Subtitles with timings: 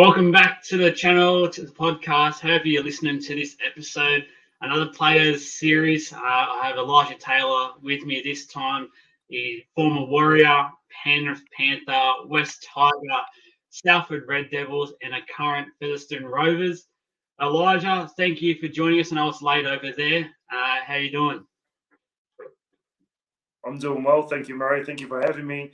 [0.00, 2.40] Welcome back to the channel, to the podcast.
[2.40, 4.24] Hope you're listening to this episode,
[4.62, 6.10] another players series.
[6.10, 8.88] Uh, I have Elijah Taylor with me this time.
[9.28, 10.70] He's former Warrior,
[11.04, 12.94] Penrith Panther, West Tiger,
[13.68, 16.86] Salford Red Devils, and a current Featherstone Rovers.
[17.38, 19.10] Elijah, thank you for joining us.
[19.10, 20.30] and I it's late over there.
[20.50, 21.44] Uh, how you doing?
[23.66, 24.22] I'm doing well.
[24.22, 24.82] Thank you, Murray.
[24.82, 25.72] Thank you for having me.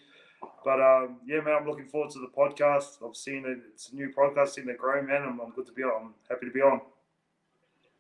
[0.67, 2.97] But um, yeah, man, I'm looking forward to the podcast.
[3.01, 3.59] I've seen it.
[3.73, 5.23] It's a new podcast, seen it grow, man.
[5.23, 6.07] I'm, I'm good to be on.
[6.07, 6.81] I'm happy to be on.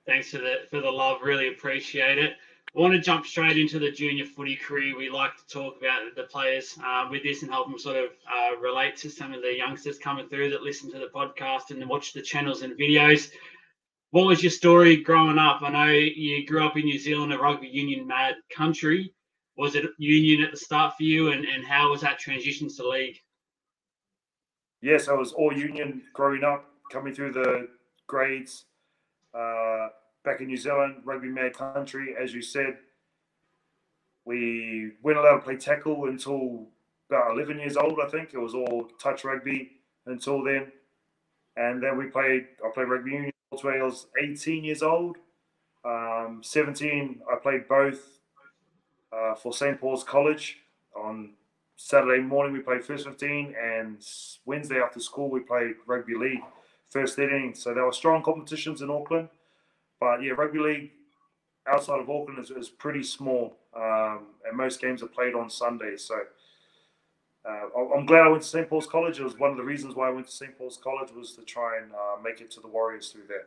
[0.05, 1.19] Thanks for the for the love.
[1.23, 2.33] Really appreciate it.
[2.77, 4.99] I want to jump straight into the junior footy career.
[4.99, 8.07] We like to talk about the players uh, with this and help them sort of
[8.27, 11.89] uh, relate to some of the youngsters coming through that listen to the podcast and
[11.89, 13.31] watch the channels and videos.
[14.11, 15.63] What was your story growing up?
[15.63, 19.13] I know you grew up in New Zealand, a rugby union mad country
[19.57, 22.89] was it union at the start for you and, and how was that transition to
[22.89, 23.19] league?
[24.83, 27.69] Yes i was all union growing up coming through the
[28.07, 28.67] grades
[29.35, 29.89] uh,
[30.25, 32.77] back in new zealand rugby mad country as you said.
[34.25, 36.67] We weren't allowed to play tackle until
[37.09, 38.35] about 11 years old i think.
[38.35, 39.71] It was all touch rugby
[40.07, 40.71] until then.
[41.57, 45.17] And then we played i played rugby union until i was 18 years old.
[45.85, 48.16] Um, 17 i played both
[49.17, 49.81] uh, for St.
[49.81, 50.59] Paul's College.
[50.95, 51.31] On
[51.77, 54.05] Saturday morning, we played first 15, and
[54.45, 56.43] Wednesday after school, we played rugby league
[56.89, 57.55] first 13.
[57.55, 59.29] So there were strong competitions in Auckland.
[60.01, 60.91] But yeah, rugby league
[61.67, 66.05] outside of Auckland is, is pretty small, um, and most games are played on Sundays.
[66.05, 66.17] So
[67.49, 68.69] uh, I'm glad I went to St.
[68.69, 69.19] Paul's College.
[69.19, 70.57] It was one of the reasons why I went to St.
[70.57, 73.47] Paul's College was to try and uh, make it to the Warriors through there.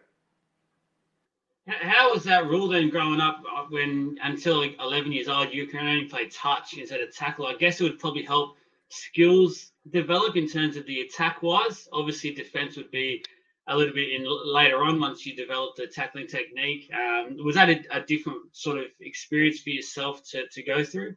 [1.70, 5.88] How was that rule then growing up uh, when until 11 years old you can
[5.88, 7.46] only play touch instead of tackle?
[7.46, 8.58] I guess it would probably help
[8.90, 11.88] skills develop in terms of the attack wise.
[11.94, 13.24] Obviously, defense would be
[13.68, 16.90] a little bit in later on once you develop the tackling technique.
[16.92, 21.16] Um, was that a, a, different sort of experience for yourself to, to go through?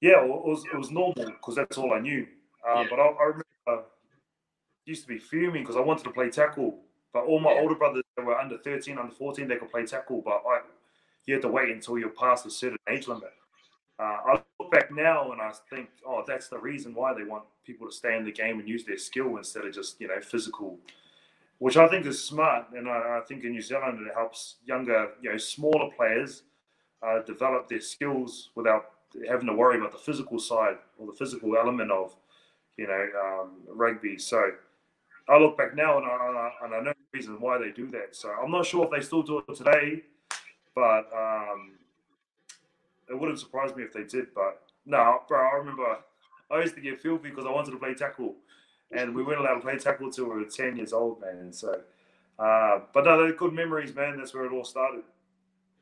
[0.00, 2.26] Yeah, well, it was it was normal because that's all I knew.
[2.66, 2.86] Uh, yeah.
[2.88, 3.78] But I, I remember I
[4.86, 6.80] used to be fuming because I wanted to play tackle
[7.12, 7.60] but all my yeah.
[7.60, 10.60] older brothers that were under 13, under 14, they could play tackle, but I,
[11.26, 13.32] you had to wait until you're past a certain age limit.
[13.98, 17.44] Uh, I look back now and I think, oh, that's the reason why they want
[17.64, 20.20] people to stay in the game and use their skill instead of just, you know,
[20.20, 20.78] physical,
[21.58, 22.66] which I think is smart.
[22.74, 26.42] And I, I think in New Zealand it helps younger, you know, smaller players
[27.06, 28.86] uh, develop their skills without
[29.28, 32.16] having to worry about the physical side or the physical element of,
[32.78, 34.18] you know, um, rugby.
[34.18, 34.42] So
[35.28, 38.16] I look back now and I, and I know reason why they do that.
[38.16, 40.02] So I'm not sure if they still do it today,
[40.74, 41.72] but um,
[43.08, 44.34] it wouldn't surprise me if they did.
[44.34, 45.98] But no, bro, I remember
[46.50, 48.36] I used to get filthy because I wanted to play tackle,
[48.90, 51.52] and we weren't allowed to play tackle till we were 10 years old, man.
[51.52, 51.80] So,
[52.38, 54.16] uh, but no, they're good memories, man.
[54.16, 55.02] That's where it all started.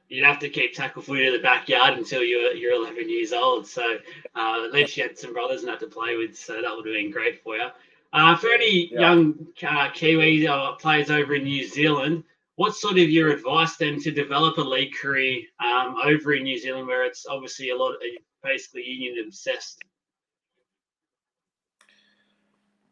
[0.09, 3.65] You'd have to keep tackle footy in the backyard until you're you're 11 years old.
[3.65, 3.99] So
[4.35, 6.85] uh, at least you had some brothers and had to play with, so that would
[6.85, 7.69] have been great for you.
[8.13, 9.01] Uh, for any yeah.
[9.01, 12.25] young uh, Kiwi uh, players over in New Zealand,
[12.57, 16.59] what's sort of your advice then to develop a league career um, over in New
[16.59, 18.01] Zealand, where it's obviously a lot, of,
[18.43, 19.83] basically union obsessed?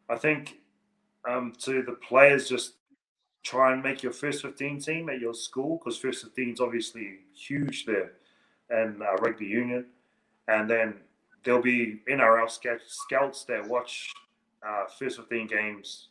[0.09, 0.59] I think
[1.27, 2.75] um, to the players, just
[3.43, 7.19] try and make your first 15 team at your school because first 15 is obviously
[7.33, 8.13] huge there
[8.69, 9.85] and uh, rugby union.
[10.47, 10.95] And then
[11.43, 14.09] there'll be NRL scouts that watch
[14.65, 16.09] uh, first 15 games,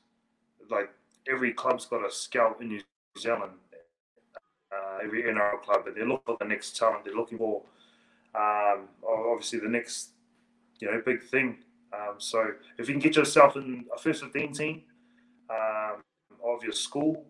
[0.71, 0.91] like
[1.29, 2.81] every club's got a scout in New
[3.19, 3.53] Zealand,
[4.73, 7.05] uh, every NRL club, but they look for the next talent.
[7.05, 7.63] They're looking for,
[8.35, 10.11] um, obviously, the next,
[10.81, 11.59] you know, big thing.
[11.93, 14.83] Um, so if you can get yourself in a first 15 team
[15.51, 16.03] um,
[16.45, 17.25] of your school,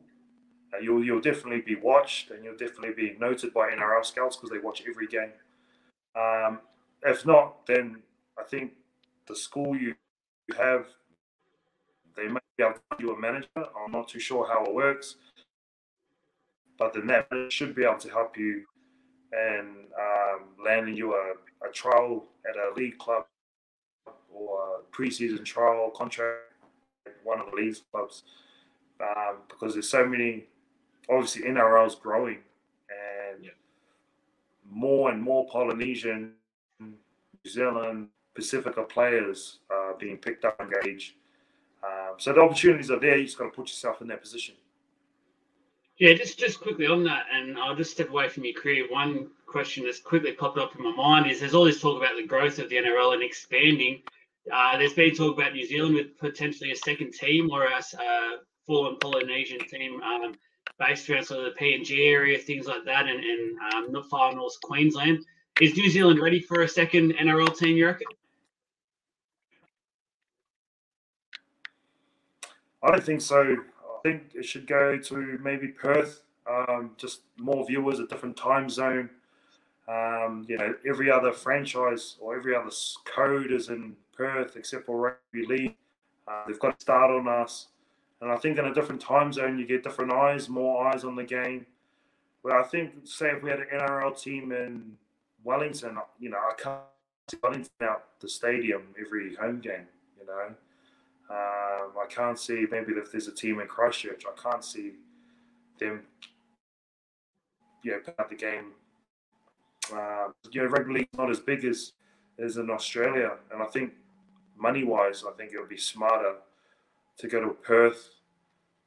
[0.74, 4.50] uh, you'll you'll definitely be watched and you'll definitely be noted by NRL scouts because
[4.50, 5.32] they watch every game.
[6.14, 6.60] Um,
[7.02, 8.02] if not, then
[8.38, 8.72] I think
[9.26, 9.94] the school you
[10.56, 10.86] have
[12.18, 13.48] they may be able to find you a manager.
[13.56, 15.16] I'm not too sure how it works,
[16.78, 18.64] but the net should be able to help you
[19.32, 21.34] and um, landing you a,
[21.66, 23.24] a trial at a league club
[24.32, 26.52] or a preseason trial contract
[27.06, 28.24] at one of the league clubs
[29.00, 30.44] um, because there's so many.
[31.10, 32.38] Obviously, NRL is growing
[32.90, 33.50] and yeah.
[34.70, 36.32] more and more Polynesian,
[36.80, 36.94] New
[37.46, 41.14] Zealand, Pacifica players are being picked up and engaged
[41.84, 43.16] um, so the opportunities are there.
[43.16, 44.54] You just got to put yourself in that position.
[45.98, 48.86] Yeah, just just quickly on that, and I'll just step away from your career.
[48.88, 52.16] One question that's quickly popped up in my mind is: there's all this talk about
[52.16, 54.02] the growth of the NRL and expanding.
[54.52, 58.36] Uh, there's been talk about New Zealand with potentially a second team or a uh,
[58.64, 60.34] full Polynesian team um,
[60.78, 64.32] based around sort of the PNG area, things like that, and, and um, not far
[64.34, 65.24] north Queensland.
[65.60, 68.06] Is New Zealand ready for a second NRL team, you reckon?
[72.82, 73.42] I don't think so.
[73.42, 78.68] I think it should go to maybe Perth, um, just more viewers, a different time
[78.70, 79.10] zone.
[79.88, 82.70] Um, you know, every other franchise or every other
[83.04, 84.98] code is in Perth except for
[85.32, 85.76] rugby league.
[86.26, 87.68] Uh, they've got to start on us,
[88.20, 91.16] and I think in a different time zone you get different eyes, more eyes on
[91.16, 91.64] the game.
[92.42, 94.92] But I think, say, if we had an NRL team in
[95.42, 96.80] Wellington, you know, I can't
[97.28, 99.86] see Wellington out the stadium every home game.
[100.20, 100.54] You know,
[101.30, 104.92] um, I can't see maybe if there's a team in Christchurch, I can't see
[105.78, 106.02] them,
[107.82, 108.72] you know, out the game.
[109.92, 111.92] Uh, you know, rugby league's not as big as
[112.38, 113.94] as in Australia, and I think
[114.56, 116.36] money wise, I think it would be smarter
[117.18, 118.10] to go to Perth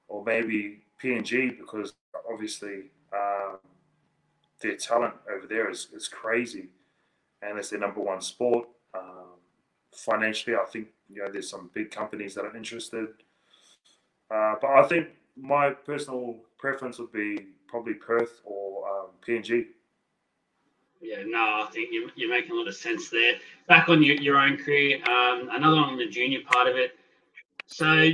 [0.08, 1.94] or maybe PNG because
[2.32, 3.58] obviously um,
[4.62, 6.70] their talent over there is, is crazy
[7.42, 8.68] and it's their number one sport.
[9.94, 13.08] Financially, I think you know there's some big companies that are interested.
[14.30, 19.66] Uh, but I think my personal preference would be probably Perth or um, PNG.
[21.02, 23.36] Yeah, no, I think you're, you're making a lot of sense there.
[23.68, 26.92] Back on your, your own career, um, another one on the junior part of it.
[27.66, 28.12] So,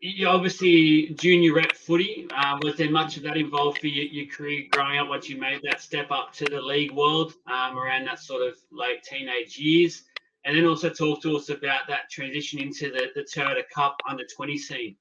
[0.00, 2.28] you obviously junior rep footy.
[2.36, 5.40] Uh, was there much of that involved for your, your, career growing up once you
[5.40, 9.58] made that step up to the league world um, around that sort of late teenage
[9.58, 10.02] years?
[10.46, 14.24] And then also talk to us about that transition into the, the Toyota Cup under
[14.24, 14.96] 20 scene.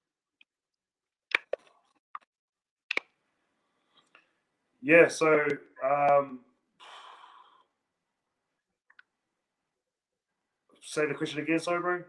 [4.81, 5.45] Yeah, so
[5.83, 6.39] um,
[10.81, 12.03] say the question again, sorry, bro.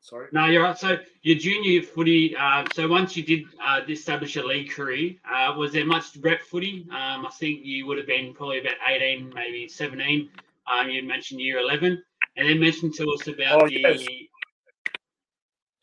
[0.00, 0.28] Sorry.
[0.32, 0.76] No, you're right.
[0.76, 2.34] So your junior footy.
[2.36, 6.40] Uh, so once you did uh, establish a league career, uh, was there much rep
[6.40, 6.86] footy?
[6.90, 10.28] Um, I think you would have been probably about 18, maybe 17.
[10.66, 12.02] Um, you mentioned year 11,
[12.36, 13.80] and then mentioned to us about oh, the.
[13.80, 14.06] Yes.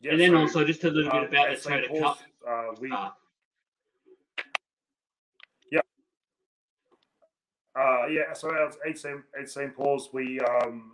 [0.00, 2.18] Yeah, and then so, also just a little bit um, about the Toyota Cup.
[2.48, 3.10] Uh, we, uh,
[5.70, 5.80] yeah.
[7.78, 8.50] Uh, yeah, so
[8.86, 9.20] at St.
[9.38, 9.76] At St.
[9.76, 10.92] Paul's, we um,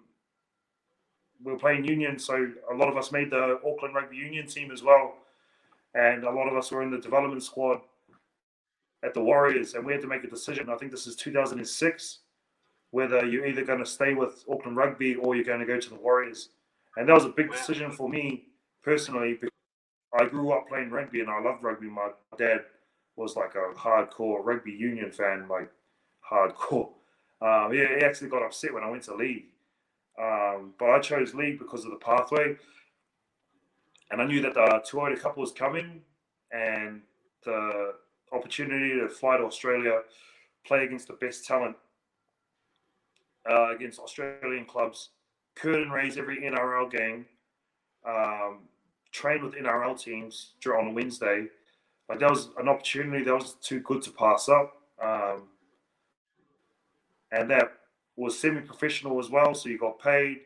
[1.42, 4.70] we were playing union, so a lot of us made the Auckland Rugby Union team
[4.72, 5.14] as well,
[5.94, 7.80] and a lot of us were in the development squad
[9.04, 10.68] at the Warriors, and we had to make a decision.
[10.68, 12.18] I think this is 2006,
[12.96, 15.90] whether you're either going to stay with Auckland Rugby or you're going to go to
[15.90, 16.48] the Warriors,
[16.96, 18.44] and that was a big decision for me
[18.82, 19.34] personally.
[19.34, 19.50] Because
[20.18, 21.88] I grew up playing rugby, and I loved rugby.
[21.88, 22.60] My dad
[23.16, 25.70] was like a hardcore rugby union fan, like
[26.30, 26.90] hardcore.
[27.40, 29.46] Um, he, he actually got upset when I went to league
[30.18, 32.56] um, but I chose league because of the pathway.
[34.10, 36.00] And I knew that the Toyota Cup was coming
[36.52, 37.02] and
[37.44, 37.94] the
[38.32, 40.00] opportunity to fly to Australia,
[40.64, 41.76] play against the best talent,
[43.50, 45.10] uh, against Australian clubs,
[45.54, 47.26] curtain raise every NRL game,
[48.06, 48.60] um,
[49.12, 51.46] train with NRL teams on Wednesday.
[52.08, 54.74] Like that was an opportunity that was too good to pass up.
[55.02, 55.44] Um,
[57.32, 57.72] and that
[58.16, 60.38] was semi-professional as well, so you got paid.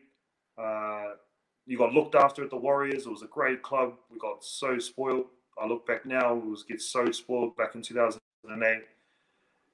[0.58, 1.12] Uh,
[1.66, 3.06] you got looked after at the Warriors.
[3.06, 3.94] It was a great club.
[4.10, 5.26] We got so spoiled.
[5.60, 8.82] I look back now, we was get so spoiled back in 2008,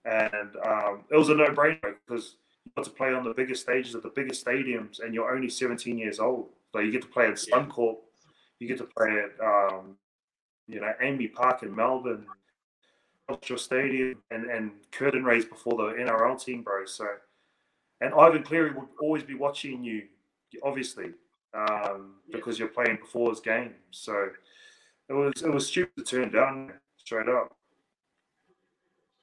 [0.05, 2.37] and um, it was a no-brainer because
[2.85, 6.21] to play on the biggest stages at the biggest stadiums, and you're only 17 years
[6.21, 6.51] old.
[6.73, 7.97] So you get to play at Suncorp,
[8.59, 9.97] you get to play at um,
[10.67, 12.27] you know AAMI Park in Melbourne,
[13.29, 16.85] Ultra Stadium, and and curtain raise before the NRL team, bro.
[16.85, 17.07] So
[18.01, 20.03] and Ivan Cleary would always be watching you,
[20.63, 21.13] obviously,
[21.55, 23.73] um, because you're playing before his game.
[23.91, 24.29] So
[25.09, 27.56] it was it was stupid to turn down straight up.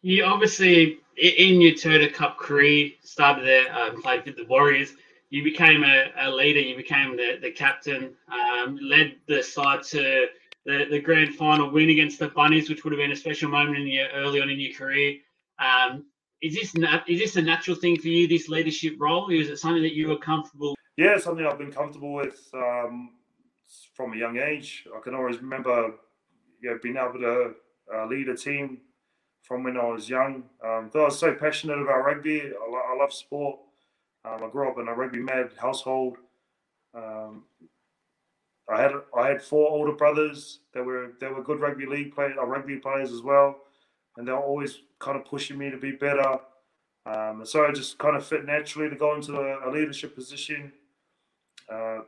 [0.04, 4.94] You obviously in your Toyota Cup career started there, um, played with the Warriors.
[5.30, 6.60] You became a, a leader.
[6.60, 8.14] You became the, the captain.
[8.30, 10.28] Um, led the side to
[10.66, 13.78] the, the grand final win against the Bunnies, which would have been a special moment
[13.78, 15.20] in your early on in your career.
[15.58, 16.06] Um,
[16.42, 16.76] is this
[17.08, 18.28] is this a natural thing for you?
[18.28, 20.76] This leadership role, is it something that you were comfortable?
[20.98, 23.12] Yeah, something I've been comfortable with um,
[23.96, 24.86] from a young age.
[24.94, 25.94] I can always remember,
[26.62, 27.54] you know, being able to
[27.96, 28.82] uh, lead a team
[29.44, 30.44] from when I was young.
[30.66, 32.42] Um, I was so passionate about rugby.
[32.42, 33.60] I, I love sport.
[34.26, 36.18] Um, I grew up in a rugby mad household.
[36.96, 37.44] Um,
[38.68, 42.38] I had I had four older brothers that were that were good rugby league players,
[42.42, 43.58] uh, rugby players as well
[44.18, 46.40] and they were always kind of pushing me to be better.
[47.06, 50.16] Um, and so I just kind of fit naturally to go into a, a leadership
[50.16, 50.72] position.
[51.72, 52.00] Uh,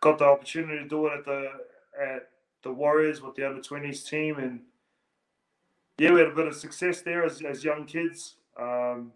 [0.00, 1.50] got the opportunity to do it at the
[2.00, 2.28] at
[2.62, 4.60] the Warriors with the under twenties team, and
[5.98, 8.36] yeah, we had a bit of success there as, as young kids.
[8.58, 9.12] Um,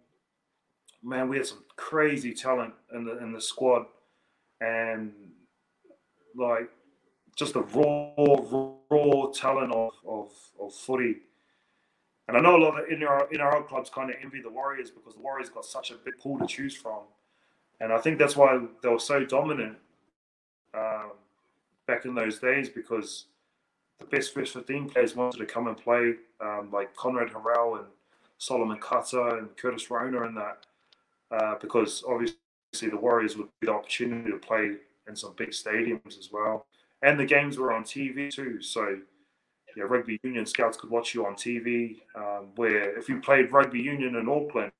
[1.02, 3.87] man, we had some crazy talent in the in the squad,
[4.61, 5.12] and
[6.37, 6.70] like
[7.37, 8.12] just the raw,
[8.90, 10.30] raw, talent of, of,
[10.61, 11.16] of footy.
[12.26, 15.20] And I know a lot of NRL clubs kind of envy the Warriors because the
[15.20, 17.02] Warriors got such a big pool to choose from,
[17.80, 19.76] and I think that's why they were so dominant
[20.75, 21.12] um,
[21.87, 23.26] back in those days because
[23.99, 27.87] the best first 15 players wanted to come and play, um, like Konrad Hurrell and
[28.38, 30.67] Solomon Kata and Curtis Rona and that,
[31.31, 32.37] uh, because obviously
[32.73, 34.76] the Warriors would be the opportunity to play
[35.09, 36.67] in some big stadiums as well.
[37.02, 38.61] And the games were on TV too.
[38.61, 38.99] So,
[39.76, 42.00] yeah, rugby union scouts could watch you on TV.
[42.14, 44.73] Um, where if you played rugby union in Auckland,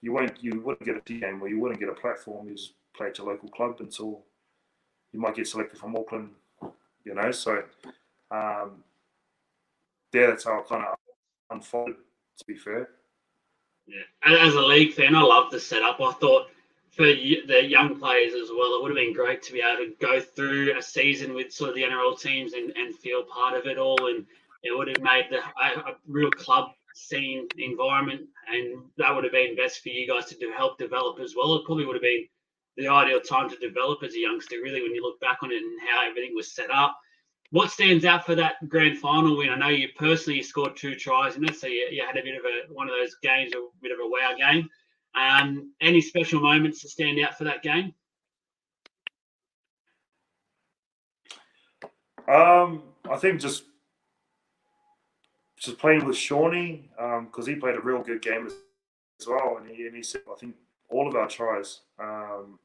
[0.00, 2.48] you won't, you wouldn't get a game or you wouldn't get a platform.
[2.48, 4.22] You just play at your local club until
[5.12, 6.30] you might get selected from Auckland.
[7.04, 7.62] You know, so
[8.30, 8.82] um,
[10.12, 10.96] yeah, that's how it kind of
[11.50, 11.96] unfolded.
[12.38, 12.88] To be fair.
[13.86, 16.00] Yeah, as a league fan, I love the setup.
[16.00, 16.48] I thought
[16.90, 19.94] for the young players as well, it would have been great to be able to
[20.00, 23.66] go through a season with sort of the NRL teams and, and feel part of
[23.66, 24.08] it all.
[24.08, 24.26] And
[24.62, 28.22] it would have made the, a, a real club scene environment.
[28.52, 31.56] And that would have been best for you guys to do, help develop as well.
[31.56, 32.26] It probably would have been
[32.76, 35.56] the ideal time to develop as a youngster, really, when you look back on it
[35.56, 36.98] and how everything was set up
[37.50, 39.50] what stands out for that grand final win?
[39.50, 42.36] I know you personally scored two tries in it, so you, you, had a bit
[42.36, 44.68] of a one of those games, a bit of a wow game.
[45.14, 47.94] Um, any special moments that stand out for that game?
[52.28, 53.64] Um, I think just
[55.58, 59.68] just playing with Shawnee because um, he played a real good game as well, and
[59.68, 60.54] he, and he said I think
[60.90, 62.58] all of our tries, um,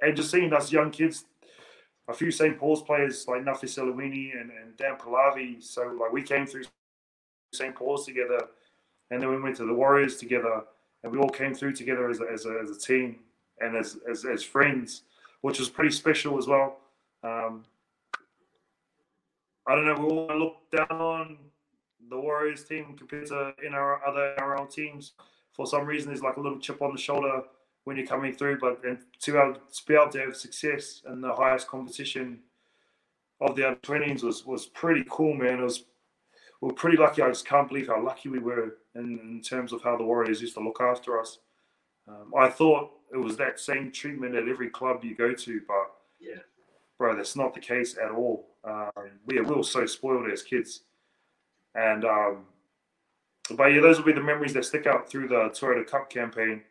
[0.00, 1.26] and just seeing us young kids
[2.08, 2.58] a few St.
[2.58, 5.62] Paul's players like Nafe Seluini and, and Dan Palavi.
[5.62, 6.64] So like we came through
[7.52, 7.74] St.
[7.74, 8.40] Paul's together,
[9.10, 10.62] and then we went to the Warriors together,
[11.02, 13.20] and we all came through together as a, as a, as a team
[13.60, 15.02] and as, as, as friends,
[15.40, 16.78] which was pretty special as well.
[17.22, 17.64] Um,
[19.66, 19.94] I don't know.
[19.94, 21.38] We all look down on
[22.10, 25.12] the Warriors team compared to in our other NRL teams.
[25.52, 27.42] For some reason, there's like a little chip on the shoulder
[27.84, 31.34] when you're coming through, but to, able, to be able to have success in the
[31.34, 32.40] highest competition
[33.40, 35.60] of the under 20s was, was pretty cool, man.
[35.60, 35.84] It was
[36.60, 37.20] we are pretty lucky.
[37.20, 40.40] I just can't believe how lucky we were in, in terms of how the Warriors
[40.40, 41.38] used to look after us.
[42.08, 45.92] Um, I thought it was that same treatment at every club you go to, but
[46.18, 46.40] yeah,
[46.96, 48.46] bro, that's not the case at all.
[48.64, 48.90] Um,
[49.26, 50.80] we, we were so spoiled as kids,
[51.74, 52.44] and um,
[53.50, 56.62] but yeah, those will be the memories that stick out through the Toyota Cup campaign.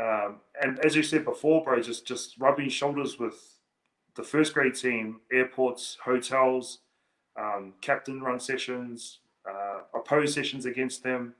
[0.00, 3.58] Um, and as you said before, bro, just just rubbing shoulders with
[4.14, 6.78] the first grade team, airports, hotels,
[7.38, 9.18] um, captain run sessions,
[9.48, 11.34] uh, opposed sessions against them,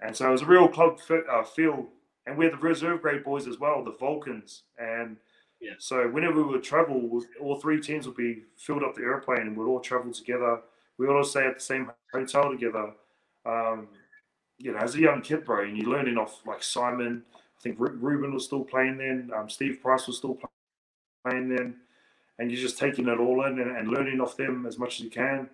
[0.00, 0.98] and so it was a real club
[1.30, 1.88] uh, feel.
[2.26, 5.18] And we're the reserve grade boys as well, the Vulcans, and
[5.60, 5.72] yeah.
[5.78, 9.56] so whenever we would travel, all three teams would be filled up the airplane, and
[9.56, 10.60] we'd all travel together.
[10.96, 12.92] We would all stay at the same hotel together.
[13.44, 13.88] Um,
[14.58, 17.24] you know, as a young kid, bro, and you're learning off like Simon,
[17.62, 19.30] think Ruben was still playing then.
[19.34, 20.38] Um, Steve Price was still
[21.24, 21.76] playing then,
[22.38, 25.04] and you're just taking it all in and, and, learning off them as much as
[25.04, 25.48] you can.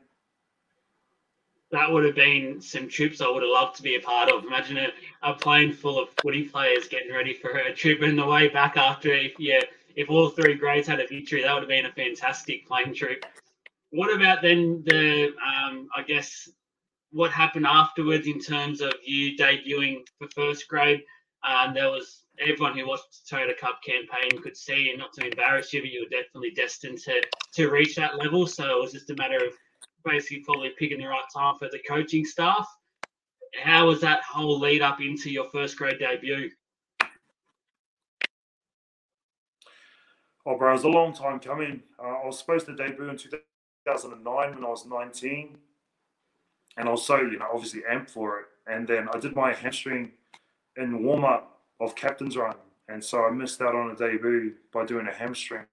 [1.71, 4.45] That would have been some trips I would have loved to be a part of.
[4.45, 4.89] Imagine a,
[5.23, 8.77] a plane full of footy players getting ready for a trip in the way back
[8.77, 9.61] after if yeah
[9.97, 13.25] if all three grades had a victory, that would have been a fantastic plane trip.
[13.91, 16.49] What about then the um, I guess
[17.13, 21.03] what happened afterwards in terms of you debuting for first grade?
[21.43, 25.27] Um, there was everyone who watched the Toyota Cup campaign could see, and not to
[25.27, 27.23] embarrass you, but you were definitely destined to
[27.55, 28.47] to reach that level.
[28.47, 29.53] So it was just a matter of
[30.05, 32.67] basically probably picking the right time for the coaching staff.
[33.63, 36.51] How was that whole lead up into your first grade debut?
[40.47, 41.83] Oh, bro, it was a long time coming.
[41.99, 45.59] Uh, I was supposed to debut in 2009 when I was 19,
[46.77, 48.47] and I was so, you know, obviously amped for it.
[48.67, 50.13] And then I did my hamstring
[50.81, 52.57] in warm up of captain's run,
[52.89, 55.67] and so I missed out on a debut by doing a hamstring.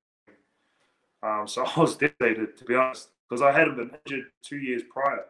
[1.23, 4.83] Um, so I was devastated, to be honest, because I hadn't been injured two years
[4.89, 5.25] prior.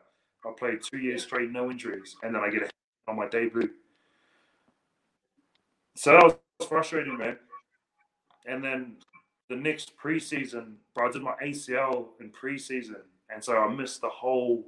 [0.45, 2.69] I played two years straight, no injuries, and then I get a
[3.07, 3.69] on my debut.
[5.95, 6.35] So that was
[6.67, 7.37] frustrating, man.
[8.45, 8.97] And then
[9.49, 13.01] the next preseason, bro, I did my ACL in preseason,
[13.33, 14.65] and so I missed the whole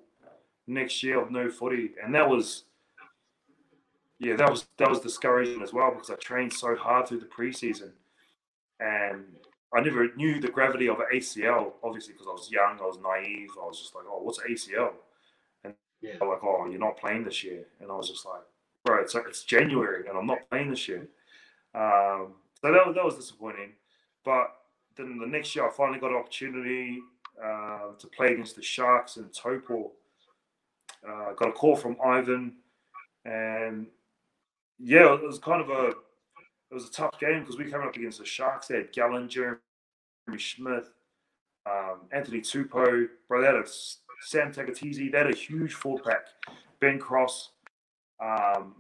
[0.68, 2.66] next year of no footy, and that was
[4.20, 7.26] yeah, that was that was discouraging as well because I trained so hard through the
[7.28, 7.92] preseason,
[8.80, 9.26] and
[9.74, 12.98] I never knew the gravity of an ACL, obviously, because I was young, I was
[13.02, 13.50] naive.
[13.62, 14.92] I was just like, oh, what's ACL?
[15.64, 16.18] And Yeah.
[16.20, 17.66] they're like, oh, you're not playing this year.
[17.80, 18.42] And I was just like,
[18.84, 21.08] bro, it's, like it's January and I'm not playing this year.
[21.76, 23.74] Um, so that, was- that was disappointing.
[24.26, 24.48] But
[24.98, 27.00] then the next year, I finally got an opportunity
[27.42, 29.92] uh, to play against the Sharks in Topol.
[31.08, 32.56] Uh, got a call from Ivan,
[33.24, 33.86] and
[34.80, 37.96] yeah, it was kind of a it was a tough game because we came up
[37.96, 38.68] against the Sharks.
[38.68, 39.58] They had Gallen, Jeremy
[40.38, 40.92] Smith,
[41.66, 43.42] um, Anthony Tupou, bro.
[43.42, 43.66] They had a
[44.22, 45.12] Sam Tagataese.
[45.12, 46.28] They had a huge four pack.
[46.80, 47.52] Ben Cross.
[48.24, 48.76] Um,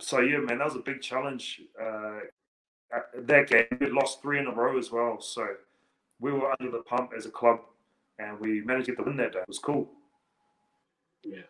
[0.00, 1.60] so yeah, man, that was a big challenge.
[1.80, 2.20] Uh,
[3.14, 5.20] that game, we lost three in a row as well.
[5.20, 5.46] So
[6.20, 7.60] we were under the pump as a club,
[8.18, 9.40] and we managed to get the win that day.
[9.40, 9.90] It was cool.
[11.22, 11.42] Yeah.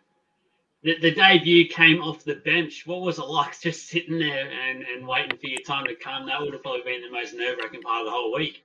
[0.82, 2.86] The, the debut came off the bench.
[2.86, 6.26] What was it like just sitting there and, and waiting for your time to come?
[6.26, 8.62] That would have probably been the most nerve wracking part of the whole week.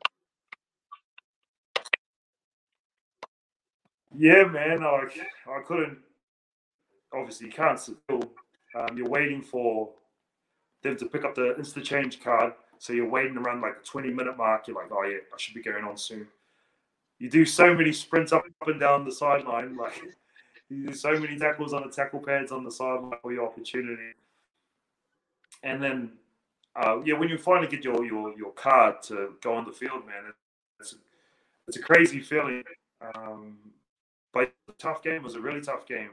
[4.15, 4.81] Yeah, man.
[4.83, 5.17] Like
[5.47, 5.97] I couldn't.
[7.13, 8.31] Obviously, you can't sit still.
[8.75, 9.91] Um, you're waiting for
[10.81, 12.53] them to pick up the interchange card.
[12.79, 14.67] So you're waiting around like the 20 minute mark.
[14.67, 16.27] You're like, oh yeah, I should be going on soon.
[17.19, 19.77] You do so many sprints up and down the sideline.
[19.77, 20.01] Like
[20.73, 24.11] do so many tackles on the tackle pads on the sideline for your opportunity.
[25.63, 26.11] And then,
[26.75, 30.05] uh, yeah, when you finally get your your your card to go on the field,
[30.05, 30.33] man,
[30.79, 30.95] it's
[31.67, 32.63] it's a crazy feeling.
[33.15, 33.57] Um,
[34.33, 35.15] but tough game.
[35.15, 36.11] It was a really tough game,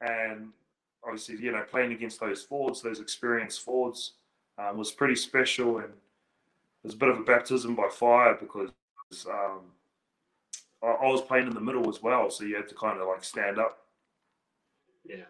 [0.00, 0.48] and
[1.04, 4.12] obviously, you know, playing against those forwards, those experienced forwards,
[4.58, 8.70] um, was pretty special, and it was a bit of a baptism by fire because
[9.28, 9.60] um,
[10.82, 13.22] I, was playing in the middle as well, so you had to kind of like
[13.22, 13.78] stand up.
[15.04, 15.24] Yeah.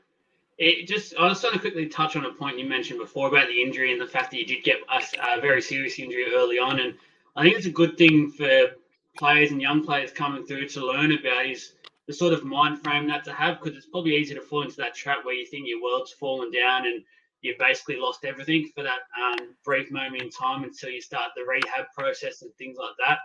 [0.58, 3.48] It just, I just want to quickly touch on a point you mentioned before about
[3.48, 6.58] the injury and the fact that you did get a, a very serious injury early
[6.58, 6.80] on.
[6.80, 6.94] And
[7.34, 8.68] I think it's a good thing for
[9.16, 11.72] players and young players coming through to learn about is
[12.06, 14.76] the sort of mind frame that to have because it's probably easy to fall into
[14.76, 17.02] that trap where you think your world's fallen down and
[17.40, 21.44] you've basically lost everything for that um, brief moment in time until you start the
[21.44, 23.18] rehab process and things like that.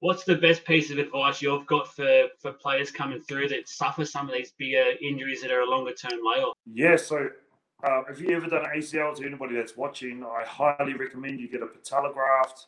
[0.00, 4.04] What's the best piece of advice you've got for, for players coming through that suffer
[4.04, 6.54] some of these bigger injuries that are a longer term layoff?
[6.72, 7.28] Yeah, so
[7.82, 11.62] uh, if you've ever done ACL to anybody that's watching, I highly recommend you get
[11.62, 12.66] a patella graft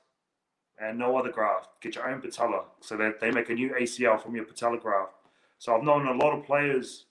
[0.81, 1.81] and no other graft.
[1.81, 5.13] Get your own patella so that they make a new ACL from your patella graft.
[5.59, 7.07] So I've known a lot of players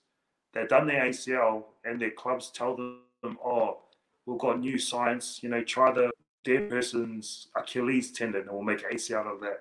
[0.52, 3.78] that done their ACL and their clubs tell them, oh,
[4.26, 6.10] we've got new science, you know, try the
[6.44, 9.60] dead person's Achilles tendon and we'll make ACL out of that.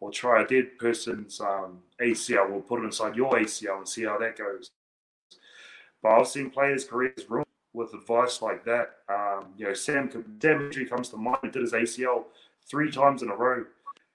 [0.00, 4.04] Or try a dead person's um, ACL, we'll put it inside your ACL and see
[4.04, 4.70] how that goes.
[6.02, 8.96] But I've seen players' careers ruined with advice like that.
[9.08, 11.38] Um, you know, Sam Sam Injury comes to mind.
[11.52, 12.24] Did his ACL
[12.68, 13.64] three times in a row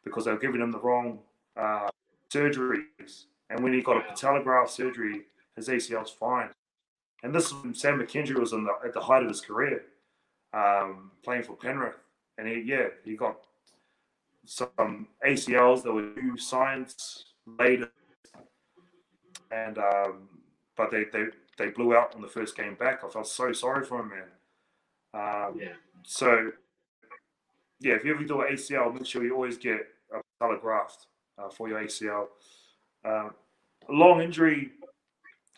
[0.04, 1.20] because they were giving him the wrong
[1.58, 1.89] uh,
[2.32, 3.26] surgeries.
[3.50, 5.24] And when he got a patella graft surgery,
[5.56, 6.50] his ACL's fine.
[7.24, 9.84] And this Sam McKendry was the, at the height of his career,
[10.54, 11.98] um, playing for Penrith.
[12.38, 13.38] And he, yeah, he got
[14.45, 17.91] some ACLs that were new science later,
[19.51, 20.30] and um,
[20.75, 21.25] but they, they
[21.58, 23.04] they blew out on the first game back.
[23.04, 24.23] I felt so sorry for him, man.
[25.13, 25.73] Um, Yeah.
[26.04, 26.51] So
[27.80, 29.80] yeah, if you ever do an ACL, make sure you always get
[30.13, 32.27] a graft uh, for your ACL.
[33.06, 33.32] Um,
[33.89, 34.71] a long injury,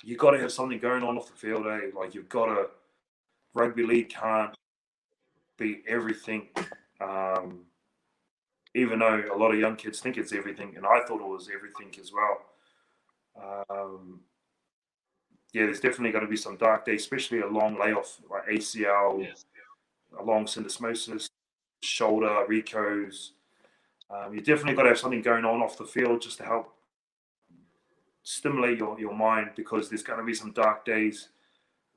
[0.04, 1.90] you got to have something going on off the field, eh?
[1.98, 2.68] Like you've got to.
[3.56, 4.56] Rugby league can't
[5.60, 6.48] be everything.
[7.00, 7.66] Um,
[8.76, 11.50] even though a lot of young kids think it's everything, and I thought it was
[11.54, 13.66] everything as well.
[13.70, 14.22] Um,
[15.54, 19.22] yeah, there's definitely going to be some dark days, especially a long layoff like ACL,
[19.22, 19.46] Yes.
[20.20, 21.28] a long syndesmosis,
[21.84, 23.30] shoulder, recos.
[24.10, 26.74] Um, you definitely got to have something going on off the field just to help
[28.24, 31.30] stimulate your, your mind because there's going to be some dark days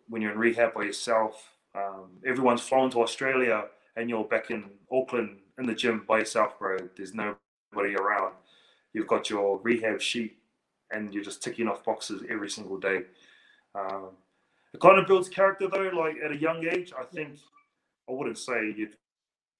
[0.08, 1.52] when you're in rehab by yourself.
[1.74, 6.58] Um, everyone's flown to Australia and you're back in Auckland in the gym by yourself,
[6.58, 6.78] bro.
[6.96, 8.34] There's nobody around.
[8.92, 10.38] You've got your rehab sheet
[10.92, 13.02] and you're just ticking off boxes every single day.
[13.74, 14.10] Um,
[14.74, 16.92] it kind of builds character though, like at a young age.
[16.98, 17.38] I think
[18.08, 18.96] I wouldn't say you've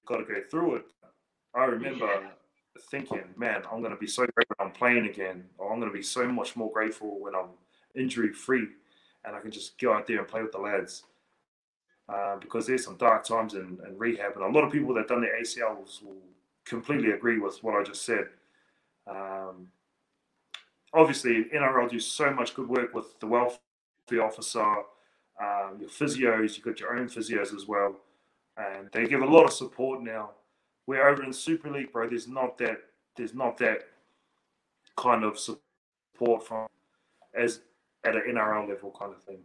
[0.07, 0.85] got to go through it.
[1.55, 2.29] I remember Yeah.
[2.91, 5.91] thinking, man, I'm going to be so great when I'm playing again, or I'm going
[5.91, 7.49] to be so much more grateful when I'm
[7.95, 8.67] injury free
[9.25, 11.03] and I can just go out there and play with the lads.
[12.09, 15.09] Uh, because there's some dark times in, in rehab, and a lot of people that
[15.09, 16.15] done their ACLs will
[16.63, 18.27] completely agree with what I just said.
[19.05, 19.67] Um,
[20.93, 23.59] obviously, NRL do so much good work with the welfare
[24.21, 24.61] officer,
[25.41, 27.97] um, your physios, you've got your own physios as well,
[28.55, 30.31] and they give a lot of support now
[30.87, 32.77] We're over in Super League, bro, there's not that
[33.17, 33.79] there's not that
[34.95, 36.67] kind of support from
[37.33, 37.59] as
[38.05, 39.39] at an NRL level kind of thing.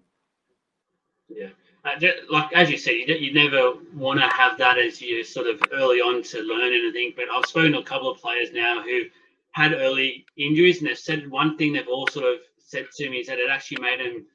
[1.28, 1.48] Yeah,
[1.84, 1.98] uh,
[2.30, 5.98] like as you said, you, never want to have that as you sort of early
[5.98, 7.12] on to learn anything.
[7.16, 9.04] But I've spoken to a couple of players now who
[9.52, 13.18] had early injuries, and they've said one thing they've all sort of said to me
[13.18, 14.26] is that it actually made them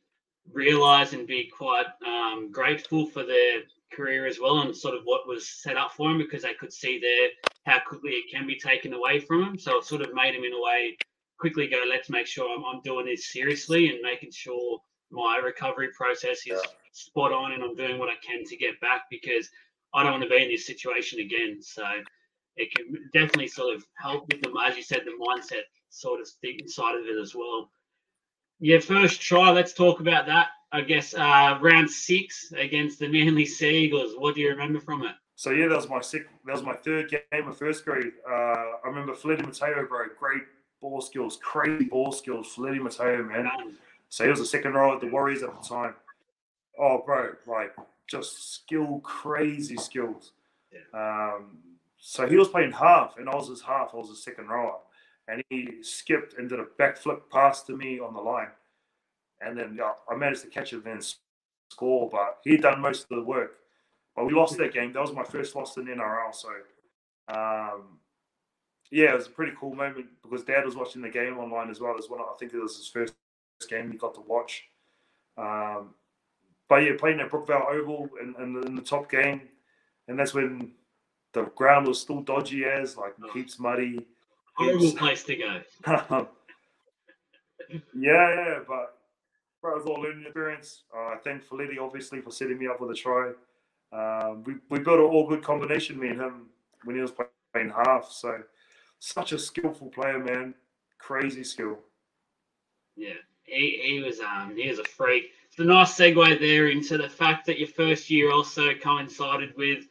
[0.54, 5.28] realize and be quite um, grateful for their career as well and sort of what
[5.28, 7.30] was set up for them because they could see there
[7.66, 9.60] how quickly it can be taken away from them.
[9.60, 10.98] So it sort of made them in a way
[11.38, 14.80] quickly go, let's make sure I'm, I'm doing this seriously and making sure
[15.12, 16.58] my recovery process is yeah.
[16.92, 19.50] spot on and I'm doing what I can to get back because
[19.94, 21.62] I don't want to be in this situation again.
[21.62, 21.84] So
[22.56, 26.28] it can definitely sort of help with them, as you said, the mindset sort of
[26.28, 27.70] side of it as well.
[28.60, 29.52] Yeah, first try.
[29.52, 30.48] Let's talk about that.
[30.72, 34.16] I guess uh, round six against the Manly Sea Eagles.
[34.18, 35.16] What do you remember from it?
[35.36, 38.12] So yeah, that was my sixth, that was my third game of first grade.
[38.28, 40.42] Uh, I remember Feleti Mateo, bro, great
[40.82, 42.54] ball skills, crazy ball skills.
[42.56, 43.48] Feleti Mateo, man.
[44.10, 45.94] So he was a second row at the Warriors at the time.
[46.80, 47.76] Oh, bro, like
[48.10, 50.32] just skill, crazy skills.
[50.94, 51.58] Um,
[51.98, 53.92] so he was playing half, and I was his half.
[53.94, 54.78] I was a second rower
[55.28, 58.50] and he skipped and did a backflip pass to me on the line.
[59.42, 61.06] And then yeah, I managed to catch it and
[61.70, 63.52] score, but he'd done most of the work.
[64.16, 64.94] But we lost that game.
[64.94, 66.34] That was my first loss in NRL.
[66.34, 66.50] So,
[67.28, 68.00] um,
[68.90, 71.80] yeah, it was a pretty cool moment because Dad was watching the game online as
[71.80, 72.32] well as well.
[72.34, 73.14] I think it was his first
[73.66, 74.64] game he got to watch.
[75.38, 75.94] Um,
[76.70, 79.42] but yeah, playing at Brookvale Oval in, in, in, the top game,
[80.08, 80.74] and that's when
[81.34, 84.06] the ground was still dodgy as like keeps muddy
[84.58, 85.62] horrible place to go.
[87.70, 88.98] yeah, yeah, but
[89.62, 90.84] bro, it was all learning experience.
[90.96, 93.32] Uh, I thank Feleti obviously for setting me up with a try.
[93.94, 96.48] Um, we we built an all good combination, me and him,
[96.84, 97.12] when he was
[97.54, 98.12] playing half.
[98.12, 98.42] So
[99.00, 100.54] such a skillful player, man.
[100.98, 101.78] Crazy skill.
[102.96, 103.14] Yeah,
[103.48, 105.32] he, he was um he was a freak.
[105.50, 109.86] It's a nice segue there into the fact that your first year also coincided with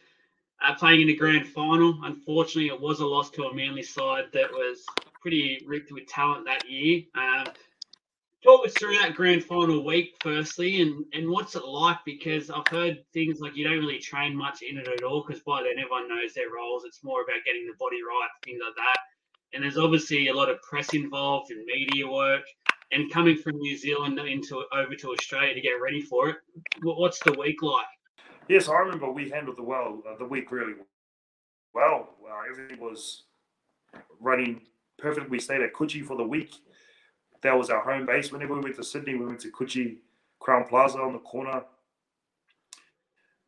[0.65, 1.99] uh, playing in the grand final.
[2.05, 4.85] Unfortunately, it was a loss to a Manly side that was
[5.21, 7.03] pretty ripped with talent that year.
[7.15, 7.47] Um,
[8.45, 11.99] talk us through that grand final week, firstly, and, and what's it like?
[12.05, 15.43] Because I've heard things like you don't really train much in it at all, because
[15.43, 16.85] by then everyone knows their roles.
[16.85, 18.99] It's more about getting the body right, things like that.
[19.53, 22.45] And there's obviously a lot of press involved and media work.
[22.93, 26.37] And coming from New Zealand into over to Australia to get ready for it,
[26.83, 27.85] what's the week like?
[28.49, 30.75] Yes, I remember we handled the well uh, the week really
[31.75, 32.11] well.
[32.25, 33.25] Uh, everything was
[34.21, 34.63] running
[34.99, 35.31] perfect.
[35.31, 36.55] We stayed at Coogee for the week.
[37.43, 38.31] That was our home base.
[38.31, 39.99] Whenever we went to Sydney, we went to Coogee
[40.41, 41.63] Crowne Plaza on the corner.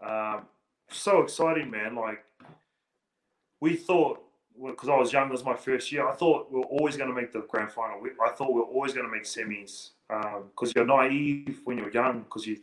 [0.05, 0.47] Um,
[0.91, 1.95] so exciting, man!
[1.95, 2.25] Like
[3.61, 4.21] we thought,
[4.67, 6.09] because I was young, it was my first year.
[6.09, 8.01] I thought we are always going to make the grand final.
[8.25, 11.91] I thought we are always going to make semis because um, you're naive when you're
[11.91, 12.59] young because you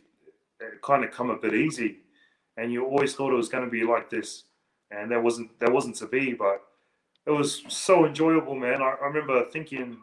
[0.82, 1.98] kind of come a bit easy
[2.56, 4.44] and you always thought it was going to be like this,
[4.90, 6.32] and that wasn't that wasn't to be.
[6.32, 6.62] But
[7.26, 8.82] it was so enjoyable, man.
[8.82, 9.98] I, I remember thinking,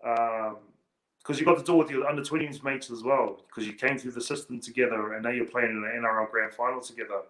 [0.00, 3.72] because um, you got to do with your under 20s mates as well, because you
[3.72, 7.22] came through the system together, and now you're playing in an NRL Grand Final together.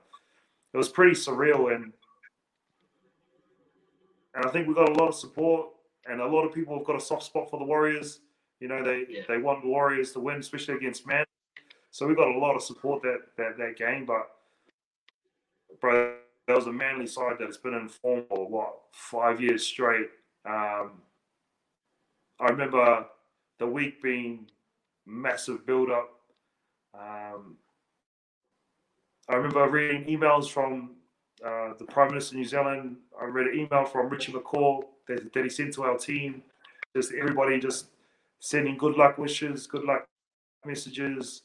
[0.74, 1.92] It was pretty surreal, and
[4.38, 5.66] and I think we've got a lot of support,
[6.06, 8.20] and a lot of people have got a soft spot for the Warriors.
[8.60, 9.22] You know, they yeah.
[9.26, 11.24] they want the Warriors to win, especially against Man.
[11.90, 14.30] So we got a lot of support that that, that game, but
[15.80, 16.14] bro,
[16.46, 20.08] that was a manly side that's been in form for what five years straight.
[20.46, 21.02] Um,
[22.38, 23.06] I remember
[23.58, 24.48] the week being
[25.04, 26.10] massive build up.
[26.94, 27.56] Um,
[29.28, 30.97] I remember reading emails from
[31.44, 32.96] uh, the Prime Minister of New Zealand.
[33.20, 36.42] I read an email from Richie McCaw that, that he sent to our team.
[36.96, 37.86] Just everybody just
[38.40, 40.06] sending good luck wishes, good luck
[40.64, 41.42] messages.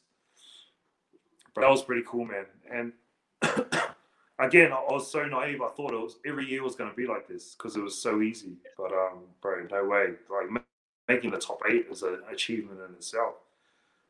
[1.54, 2.46] But that was pretty cool, man.
[2.72, 2.94] And
[4.40, 5.62] again, I was so naive.
[5.62, 8.02] I thought it was every year was going to be like this because it was
[8.02, 8.58] so easy.
[8.78, 10.14] But um, bro, no way.
[10.30, 10.64] Like
[11.08, 13.36] making the top eight is an achievement in itself.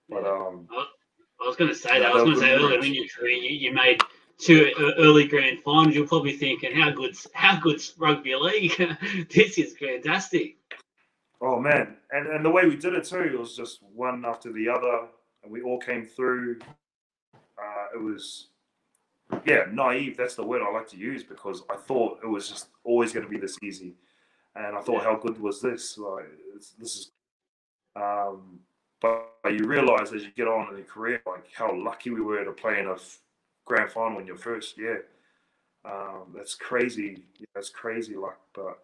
[0.10, 2.12] But um, I was going to say that.
[2.12, 4.00] I was going to say earlier when you, you made
[4.38, 5.96] two early grand finals.
[5.96, 8.76] You're probably thinking, how good's how good's rugby league?
[9.34, 10.58] this is fantastic.
[11.42, 14.52] Oh man, and and the way we did it too, it was just one after
[14.52, 15.08] the other,
[15.44, 16.60] and we all came through
[17.64, 18.48] uh, it was
[19.46, 20.18] yeah naive.
[20.18, 23.26] That's the word I like to use because I thought it was just always going
[23.26, 23.96] to be this easy,
[24.56, 25.98] and I thought how good was this?
[25.98, 27.12] Like this is,
[27.96, 28.60] um,
[29.02, 32.22] but, but you realize as you get on in your career, like how lucky we
[32.22, 32.96] were to play in a
[33.66, 35.06] grand final in your first year.
[35.86, 37.24] Um, that's crazy.
[37.38, 38.16] Yeah, that's crazy.
[38.16, 38.80] Like, but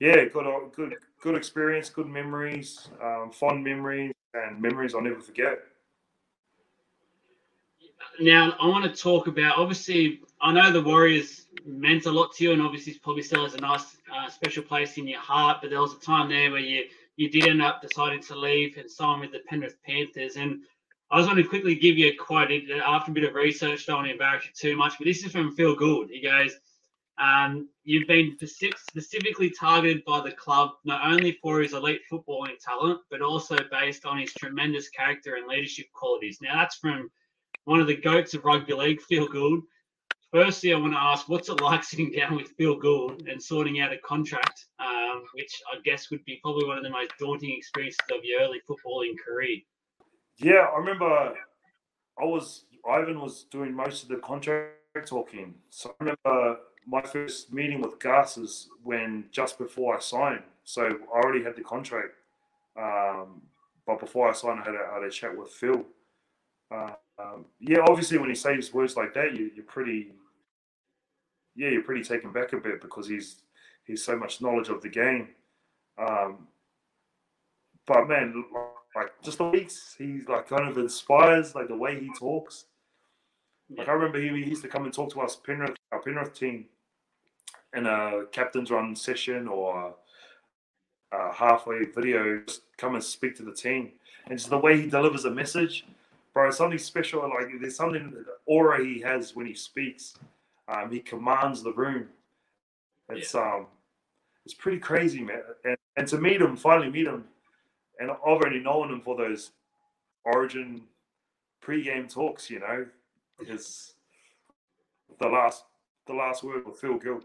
[0.00, 5.58] yeah, good, good, good experience, good memories, um, fond memories, and memories I'll never forget.
[8.20, 12.44] Now, I want to talk about obviously, I know the Warriors meant a lot to
[12.44, 15.58] you, and obviously, probably still has a nice, uh, special place in your heart.
[15.60, 16.84] But there was a time there where you
[17.16, 20.36] you did end up deciding to leave and sign with the Penrith Panthers.
[20.36, 20.60] And
[21.10, 22.50] I just want to quickly give you a quote
[22.84, 23.86] after a bit of research.
[23.86, 26.10] Don't want to embarrass you too much, but this is from Phil Gould.
[26.10, 26.58] He goes,
[27.18, 33.02] um, "You've been specifically targeted by the club not only for his elite footballing talent,
[33.08, 37.08] but also based on his tremendous character and leadership qualities." Now, that's from
[37.64, 39.62] one of the goats of rugby league, Phil Gould.
[40.32, 43.80] Firstly, I want to ask, what's it like sitting down with Phil Gould and sorting
[43.80, 47.56] out a contract, um, which I guess would be probably one of the most daunting
[47.56, 49.58] experiences of your early footballing career?
[50.38, 51.34] Yeah, I remember
[52.18, 54.74] I was Ivan was doing most of the contract
[55.06, 55.54] talking.
[55.70, 60.42] So I remember my first meeting with Gus is when just before I signed.
[60.64, 62.14] So I already had the contract,
[62.76, 63.42] um,
[63.86, 65.84] but before I signed, I had a, had a chat with Phil.
[66.70, 70.12] Uh, um, yeah, obviously, when he says words like that, you, you're pretty,
[71.54, 73.42] yeah, you're pretty taken back a bit because he's
[73.84, 75.28] he's so much knowledge of the game.
[75.98, 76.48] Um,
[77.86, 78.44] but man,
[78.96, 82.64] like just the weeks, he like kind of inspires like the way he talks.
[83.76, 86.32] Like I remember he, he used to come and talk to us Penrith, our Penrith
[86.32, 86.64] team,
[87.74, 89.94] in a captain's run session or
[91.12, 93.92] a halfway video, just come and speak to the team.
[94.26, 95.84] And just the way he delivers a message,
[96.32, 97.20] bro, something special.
[97.20, 100.14] Like there's something aura he has when he speaks.
[100.68, 102.08] Um, he commands the room.
[103.10, 103.40] It's yeah.
[103.40, 103.66] um,
[104.44, 105.42] it's pretty crazy, man.
[105.64, 107.24] And, and to meet him, finally meet him,
[107.98, 109.52] and I've already known him for those
[110.24, 110.82] Origin
[111.60, 112.50] pre-game talks.
[112.50, 112.86] You know,
[113.46, 113.94] his
[115.20, 115.64] the last
[116.06, 117.24] the last word with Phil Gould,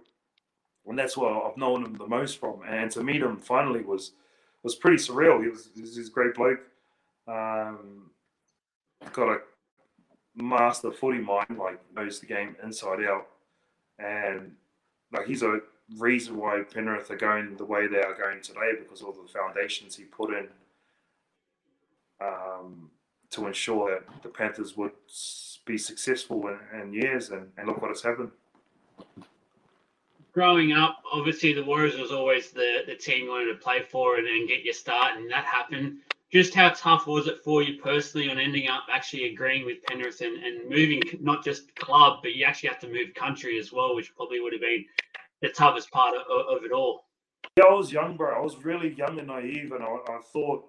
[0.85, 2.61] and that's where I've known him the most from.
[2.67, 4.13] And to meet him finally was
[4.63, 5.41] was pretty surreal.
[5.41, 6.61] He was, he was a great bloke.
[7.27, 8.11] Um,
[9.13, 9.41] got a
[10.35, 13.27] master footy mind, like knows the game inside out,
[13.99, 14.53] and
[15.11, 15.59] like he's a
[15.97, 19.95] reason why Penrith are going the way they are going today because all the foundations
[19.95, 20.47] he put in
[22.21, 22.89] um,
[23.31, 24.91] to ensure that the Panthers would
[25.65, 28.31] be successful in, in years, and, and look what has happened.
[30.33, 34.17] Growing up, obviously the Warriors was always the, the team you wanted to play for
[34.17, 35.97] and, and get your start, and that happened
[36.31, 40.21] just how tough was it for you personally on ending up actually agreeing with Penrith
[40.21, 43.95] and, and moving not just club, but you actually have to move country as well,
[43.95, 44.85] which probably would have been
[45.41, 47.05] the toughest part of, of it all?
[47.57, 48.33] Yeah, I was young, bro.
[48.33, 50.63] I was really young and naive, and I, I thought,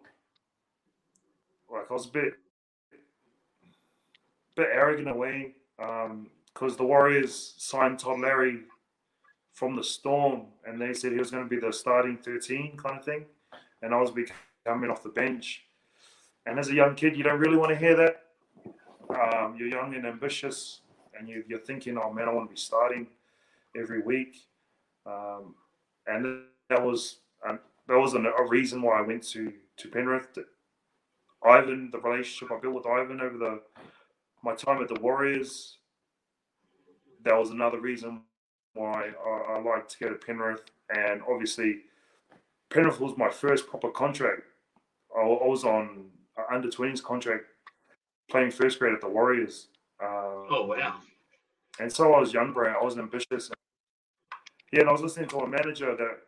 [1.72, 2.34] like, I was a bit,
[4.56, 5.52] bit arrogant in a
[6.52, 8.62] because um, the Warriors signed Todd Lowrie
[9.52, 12.98] from the Storm, and they said he was going to be the starting 13 kind
[12.98, 13.24] of thing,
[13.82, 15.64] and I was becoming coming off the bench.
[16.46, 18.22] And as a young kid, you don't really want to hear that.
[19.10, 20.80] Um, you're young and ambitious,
[21.18, 23.06] and you, are thinking, "Oh man, I want to be starting
[23.76, 24.46] every week."
[25.06, 25.54] Um,
[26.06, 27.58] and that was um,
[27.88, 30.38] that was a reason why I went to to Penrith.
[31.46, 33.60] Ivan, the relationship I built with Ivan over the
[34.44, 35.78] my time at the Warriors,
[37.24, 38.22] that was another reason
[38.74, 40.64] why I, I liked to go to Penrith.
[40.94, 41.82] And obviously,
[42.70, 44.42] Penrith was my first proper contract
[45.16, 46.06] I, was on
[46.50, 47.44] under 20s contract
[48.30, 49.68] playing first grade at the Warriors.
[50.02, 50.96] Um, oh wow!
[51.78, 52.72] And so I was young, bro.
[52.72, 53.50] I was ambitious.
[54.72, 56.18] Yeah, and I was listening to a manager that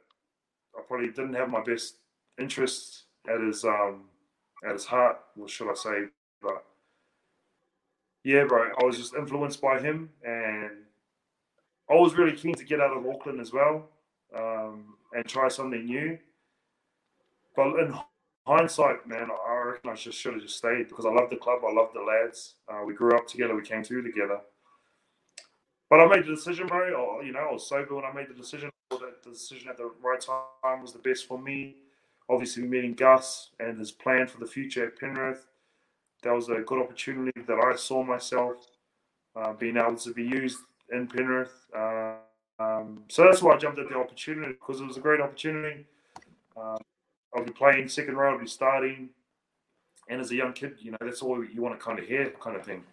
[0.76, 1.96] I probably didn't have my best
[2.38, 4.04] interests at his um
[4.66, 6.04] at his heart, what should I say?
[6.42, 6.64] But
[8.22, 10.70] yeah, bro, I was just influenced by him, and
[11.90, 13.88] I was really keen to get out of Auckland as well
[14.36, 16.18] um, and try something new.
[17.56, 17.94] But in
[18.46, 21.60] hindsight, man, I reckon I just should have just stayed because I love the club.
[21.66, 22.54] I love the lads.
[22.68, 23.54] Uh, we grew up together.
[23.54, 24.40] We came through together.
[25.90, 26.92] But I made the decision, bro.
[26.94, 28.70] Or, you know, I was sober when I made the decision.
[28.90, 31.76] That the decision at the right time was the best for me.
[32.28, 35.46] Obviously, meeting Gus and his plan for the future at Penrith,
[36.22, 38.56] that was a good opportunity that I saw myself
[39.36, 40.58] uh, being able to be used
[40.90, 41.52] in Penrith.
[41.76, 42.14] Uh,
[42.58, 45.86] um, so that's why I jumped at the opportunity because it was a great opportunity.
[46.56, 46.78] Um,
[47.34, 49.10] I'll be playing second row, I'll be starting.
[50.08, 52.30] And as a young kid, you know, that's all you want to kind of hear,
[52.40, 52.84] kind of thing.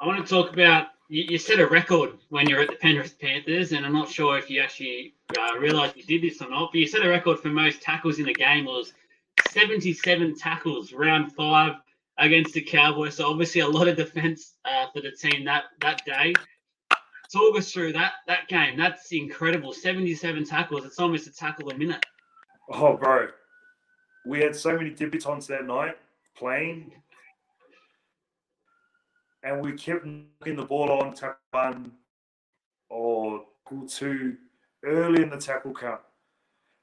[0.00, 3.18] I want to talk about you, you set a record when you're at the Penrith
[3.18, 6.78] Panthers, and I'm not sure if you actually uh, you did this or not, but
[6.78, 8.64] you set a record for most tackles in a game.
[8.64, 8.92] Was
[9.50, 11.76] 77 tackles, round five.
[12.18, 13.16] against the Cowboys.
[13.16, 16.34] So obviously a lot of defense uh, for the team that that day.
[17.32, 18.76] Talk us through that that game.
[18.76, 19.72] That's incredible.
[19.72, 20.84] Seventy-seven tackles.
[20.84, 22.04] It's almost a tackle a minute.
[22.72, 23.28] Oh, bro,
[24.24, 25.96] we had so many debutants that night
[26.36, 26.92] playing,
[29.46, 31.92] and we kept knocking the ball on tackle one
[32.90, 34.36] or tackle two
[34.84, 36.00] early in the tackle count.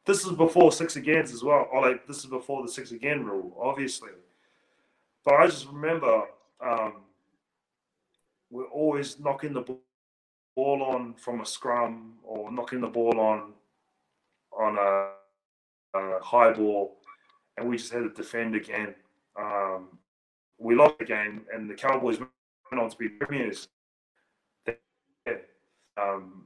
[0.06, 1.68] This is before six agains as well.
[1.76, 4.12] Like this is before the six again rule, obviously.
[5.26, 6.24] But I just remember
[6.66, 6.94] um,
[8.50, 9.66] we're always knocking the
[10.56, 13.54] ball on from a scrum or knocking the ball on
[14.58, 16.98] on a, a high ball,
[17.58, 18.96] and we just had to defend again.
[19.38, 19.98] Um,
[20.58, 22.20] we lost the game, and the Cowboys
[22.80, 23.68] on to be premiers.
[25.96, 26.46] Um,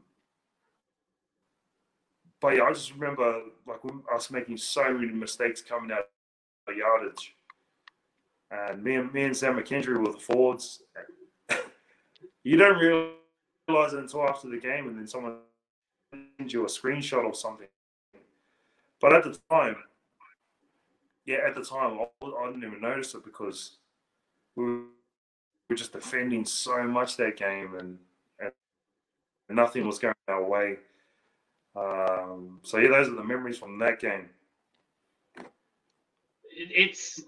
[2.41, 3.79] but yeah, I just remember like
[4.13, 6.09] us making so many mistakes coming out
[6.67, 7.33] of yardage.
[8.51, 10.83] And me and me and Sam McKendry were the forwards.
[12.43, 15.37] you don't realize it until after the game, and then someone
[16.37, 17.67] sends you a screenshot or something.
[19.01, 19.75] But at the time,
[21.25, 23.77] yeah, at the time, I, I didn't even notice it because
[24.55, 24.63] we
[25.75, 27.97] just defending so much that game, and,
[28.39, 28.51] and
[29.49, 30.77] nothing was going our way.
[31.75, 34.29] Um, so yeah, those are the memories from that game.
[36.49, 37.21] It's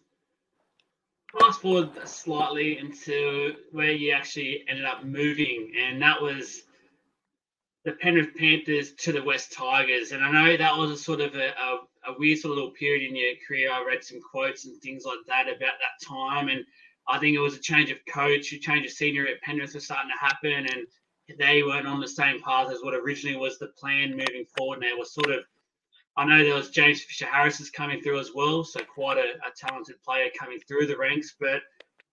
[1.37, 6.63] fast forward slightly into where you actually ended up moving, and that was
[7.85, 10.11] the Penrith Panthers to the West Tigers.
[10.11, 12.71] And I know that was a sort of a, a, a weird sort of little
[12.71, 13.71] period in your career.
[13.71, 16.65] I read some quotes and things like that about that time, and
[17.09, 19.85] I think it was a change of coach, a change of scenery at Penrith was
[19.85, 20.85] starting to happen, and
[21.39, 24.81] they weren't on the same path as what originally was the plan moving forward.
[24.81, 25.43] Now was sort of,
[26.17, 29.33] I know there was James Fisher Harris is coming through as well, so quite a,
[29.47, 31.35] a, talented player coming through the ranks.
[31.39, 31.63] But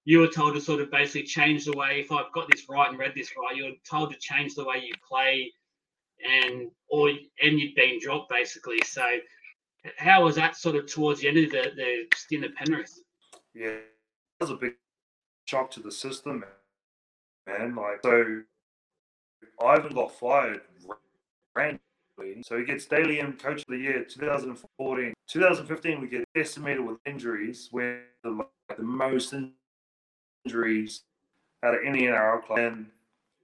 [0.07, 2.01] you were told to sort of basically change the way.
[2.01, 4.65] If I've got this right and read this right, you were told to change the
[4.65, 5.53] way you play,
[6.25, 8.79] and or and you'd been dropped basically.
[8.87, 9.05] So
[9.99, 12.99] how was that sort of towards the end of the, the stint at Penrith?
[13.55, 13.85] Yeah, it
[14.41, 14.75] was a big
[15.47, 16.45] shock to the system,
[17.47, 17.75] man.
[17.75, 18.43] Like so
[19.65, 20.61] Ivan got fired
[21.55, 22.43] randomly.
[22.43, 25.15] So he gets Dally M Coach of the Year 2014.
[25.29, 29.35] 2015, we get estimated with injuries, where the, like, the most
[30.45, 31.03] injuries
[31.63, 32.59] out of any NRL club.
[32.59, 32.87] And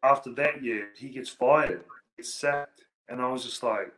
[0.02, 1.84] after that year, he gets fired,
[2.16, 2.84] gets sacked.
[3.08, 3.92] And I was just like,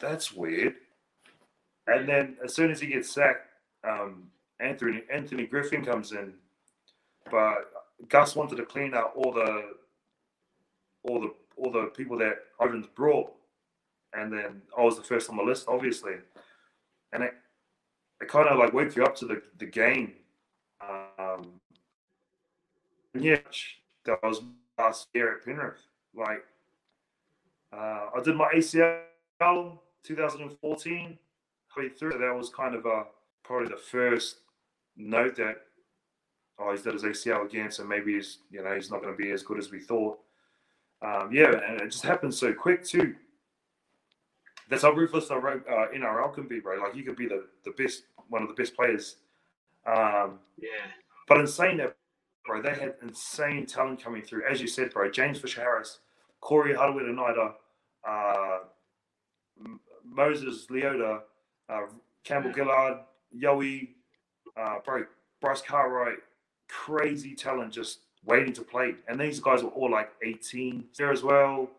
[0.00, 0.74] that's weird.
[1.86, 3.48] And then as soon as he gets sacked,
[3.84, 4.24] um,
[4.58, 6.32] Anthony Anthony Griffin comes in,
[7.30, 7.72] but
[8.08, 9.74] Gus wanted to clean out all the
[11.02, 13.32] all the all the people that Ivan's brought,
[14.12, 16.14] and then I was the first on the list, obviously,
[17.12, 17.34] and it
[18.20, 20.12] it kind of like woke you up to the the game.
[20.80, 21.60] Um,
[23.14, 23.38] yeah,
[24.04, 24.42] that was
[24.78, 25.86] last year at Penrith.
[26.14, 26.44] Like,
[27.72, 31.18] uh, I did my ACL 2014
[31.98, 32.10] through.
[32.10, 33.04] That was kind of a
[33.44, 34.38] probably the first
[34.96, 35.65] note that
[36.58, 39.22] oh he's done his ACL again, so maybe he's you know he's not going to
[39.22, 40.18] be as good as we thought
[41.02, 43.14] um, yeah, and it just happens so quick too.
[44.68, 46.80] That's how ruthless the uh, NRL can be, bro.
[46.80, 49.16] Like you could be the, the best, one of the best players.
[49.86, 50.90] Um, yeah.
[51.28, 51.94] But in saying that,
[52.44, 54.42] bro, they had insane talent coming through.
[54.50, 56.00] As you said, bro, James Fisher Harris,
[56.40, 57.54] Corey Harawira-Naera,
[58.08, 58.58] uh,
[60.04, 61.20] Moses Leota,
[61.68, 61.82] uh,
[62.24, 62.98] Campbell Gillard,
[63.36, 63.90] Yowie,
[64.56, 65.04] uh, bro,
[65.40, 66.18] Bryce Cartwright,
[66.68, 68.94] crazy talent just waiting to play.
[69.08, 71.70] And these guys were all like 18 there as well.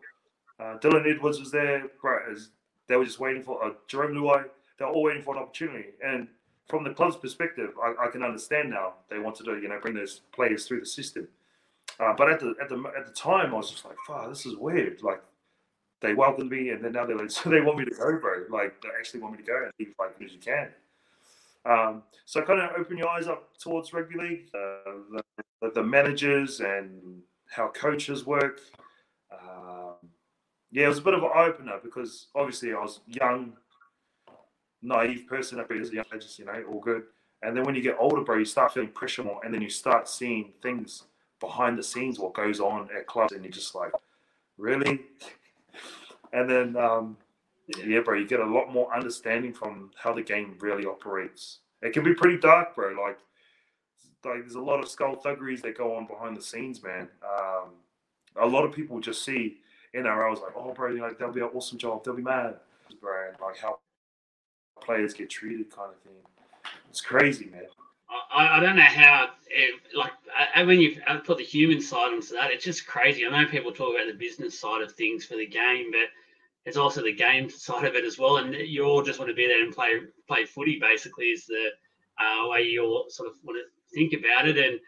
[0.58, 1.84] Uh, Dylan Edwards was there.
[2.02, 2.50] Right, as
[2.88, 4.44] they were just waiting for uh, Jarome Luai.
[4.78, 5.90] They're all waiting for an opportunity.
[6.04, 6.28] And
[6.68, 9.94] from the club's perspective, I, I, can understand now they wanted to, you know, bring
[9.94, 11.28] those players through the system.
[11.98, 14.46] Uh, but at the at the at the time, I was just like, "Fuck, this
[14.46, 15.20] is weird." Like
[16.00, 18.44] they welcomed me, and then now they're like, "So they want me to go, bro?
[18.50, 20.68] Like they actually want me to go and leave like as you can."
[21.64, 25.20] Um, so kind of open your eyes up towards rugby league, uh,
[25.60, 28.60] the, the, managers and how coaches work.
[29.32, 29.96] Um,
[30.70, 33.54] yeah, it was a bit of an opener because obviously I was young,
[34.82, 37.04] naive person up as young, just you know, all good.
[37.42, 39.70] And then when you get older, bro, you start feeling pressure more, and then you
[39.70, 41.04] start seeing things
[41.40, 43.92] behind the scenes, what goes on at clubs, and you're just like,
[44.56, 45.00] really?
[46.32, 47.16] and then um,
[47.76, 51.58] yeah, bro, you get a lot more understanding from how the game really operates.
[51.82, 52.88] It can be pretty dark, bro.
[52.88, 53.18] Like,
[54.24, 57.08] like there's a lot of skullduggeries that go on behind the scenes, man.
[57.22, 57.70] Um,
[58.36, 59.58] a lot of people just see
[59.94, 62.56] NRLs like, oh, bro, like they'll be an awesome job, they'll be mad,
[63.00, 63.78] bro, like how
[64.80, 66.12] players get treated, kind of thing.
[66.88, 67.64] It's crazy, man.
[68.32, 70.12] I, I don't know how it, like
[70.54, 73.26] I, when you put the human side onto that, it's just crazy.
[73.26, 76.08] I know people talk about the business side of things for the game, but
[76.66, 78.38] it's also the game side of it as well.
[78.38, 80.78] And you all just want to be there and play play footy.
[80.78, 81.68] Basically, is the
[82.20, 84.58] uh, way you all sort of want to think about it.
[84.58, 84.80] And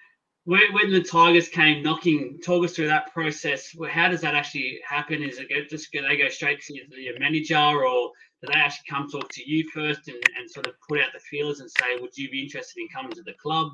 [0.45, 3.75] when, when the Tigers came knocking, talk us through that process.
[3.89, 5.23] How does that actually happen?
[5.23, 8.13] Is it just do they go straight to your manager, or
[8.43, 11.21] do they actually come talk to you first and, and sort of put out the
[11.21, 13.73] feelers and say, would you be interested in coming to the club?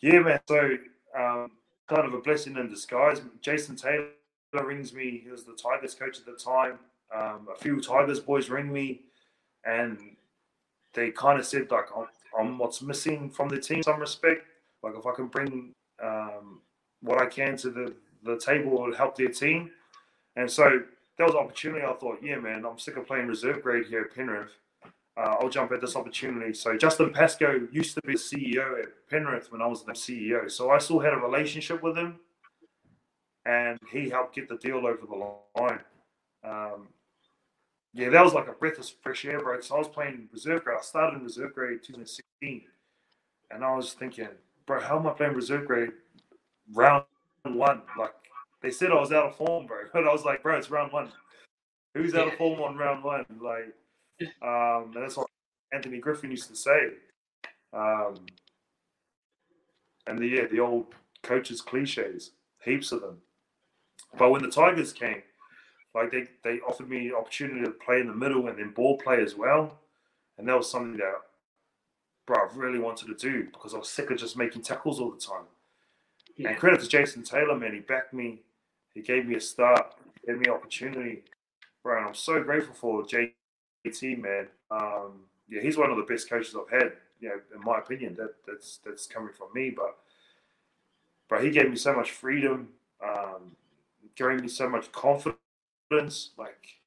[0.00, 0.40] Yeah, man.
[0.48, 0.76] So
[1.18, 1.50] um,
[1.88, 3.20] kind of a blessing in disguise.
[3.40, 4.08] Jason Taylor
[4.52, 5.20] rings me.
[5.24, 6.78] He was the Tigers coach at the time.
[7.14, 9.02] Um, a few Tigers boys ring me,
[9.64, 9.98] and
[10.94, 12.06] they kind of said like, I'm,
[12.38, 13.82] I'm what's missing from the team.
[13.82, 14.46] Some respect,
[14.82, 16.60] like if I can bring um,
[17.00, 17.94] what I can to the
[18.24, 19.70] the table will help their team.
[20.36, 20.82] And so
[21.18, 21.84] that was an opportunity.
[21.84, 24.52] I thought, yeah, man, I'm sick of playing reserve grade here at Penrith.
[25.16, 26.54] Uh, I'll jump at this opportunity.
[26.54, 30.50] So Justin Pascoe used to be the CEO at Penrith when I was the CEO.
[30.50, 32.16] So I still had a relationship with him,
[33.44, 35.80] and he helped get the deal over the line.
[36.44, 36.88] Um,
[37.94, 39.60] yeah, that was like a breath of fresh air, bro.
[39.60, 40.78] So I was playing reserve grade.
[40.80, 42.62] I started in reserve grade 2016,
[43.50, 44.28] and I was thinking,
[44.66, 45.90] bro, how am I playing reserve grade
[46.74, 47.04] round
[47.44, 47.82] one?
[47.98, 48.14] Like
[48.62, 49.78] they said, I was out of form, bro.
[49.92, 51.10] But I was like, bro, it's round one.
[51.94, 53.26] Who's out of form on round one?
[53.42, 53.74] Like,
[54.42, 55.28] um, that's what
[55.72, 56.88] Anthony Griffin used to say.
[57.74, 58.26] Um,
[60.06, 62.32] and the yeah, the old coaches cliches,
[62.64, 63.18] heaps of them.
[64.18, 65.22] But when the Tigers came,
[65.94, 69.22] like they, they offered me opportunity to play in the middle and then ball play
[69.22, 69.78] as well.
[70.38, 71.14] And that was something that
[72.26, 75.10] bro, I really wanted to do because I was sick of just making tackles all
[75.10, 75.44] the time.
[76.36, 76.50] Yeah.
[76.50, 78.40] And credit to Jason Taylor, man, he backed me.
[78.94, 79.94] He gave me a start,
[80.26, 81.22] gave me opportunity,
[81.82, 81.98] bro.
[81.98, 84.48] And I'm so grateful for JT, man.
[84.70, 86.92] Um, yeah, he's one of the best coaches I've had.
[87.20, 89.70] You know, in my opinion, that that's that's coming from me.
[89.70, 89.96] But,
[91.28, 92.68] bro, he gave me so much freedom,
[93.04, 93.56] um,
[94.16, 95.38] gave me so much confidence.
[96.38, 96.80] Like,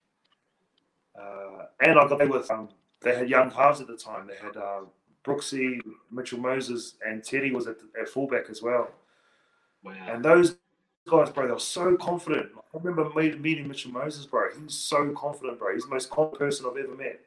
[1.20, 2.70] uh, and I got there with um,
[3.01, 4.28] they had young halves at the time.
[4.28, 4.82] They had uh,
[5.24, 5.80] Brooksy,
[6.12, 8.89] Mitchell Moses, and Teddy was at, at fullback as well.
[9.84, 9.93] Wow.
[10.08, 10.58] And those
[11.08, 12.49] guys, bro, they were so confident.
[12.58, 14.49] I remember meeting Mitchell Moses, bro.
[14.56, 15.74] He was so confident, bro.
[15.74, 17.20] He's the most confident person I've ever met.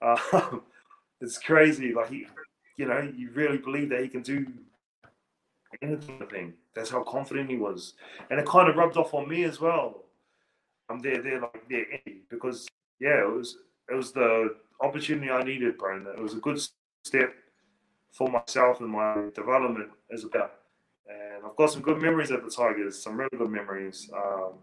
[0.00, 0.58] Uh,
[1.20, 1.92] it's crazy.
[1.92, 2.26] Like he,
[2.76, 4.46] you know, you really believe that he can do
[5.82, 6.54] anything.
[6.74, 7.94] That's how confident he was,
[8.30, 10.02] and it kind of rubbed off on me as well.
[10.88, 12.66] I'm there, there, like yeah, because
[13.00, 13.58] yeah, it was
[13.90, 15.96] it was the opportunity I needed, bro.
[15.96, 16.60] And it was a good
[17.04, 17.34] step
[18.12, 20.50] for myself and my development as a player.
[21.08, 24.10] And I've got some good memories at the Tigers, some really good memories.
[24.14, 24.54] Um,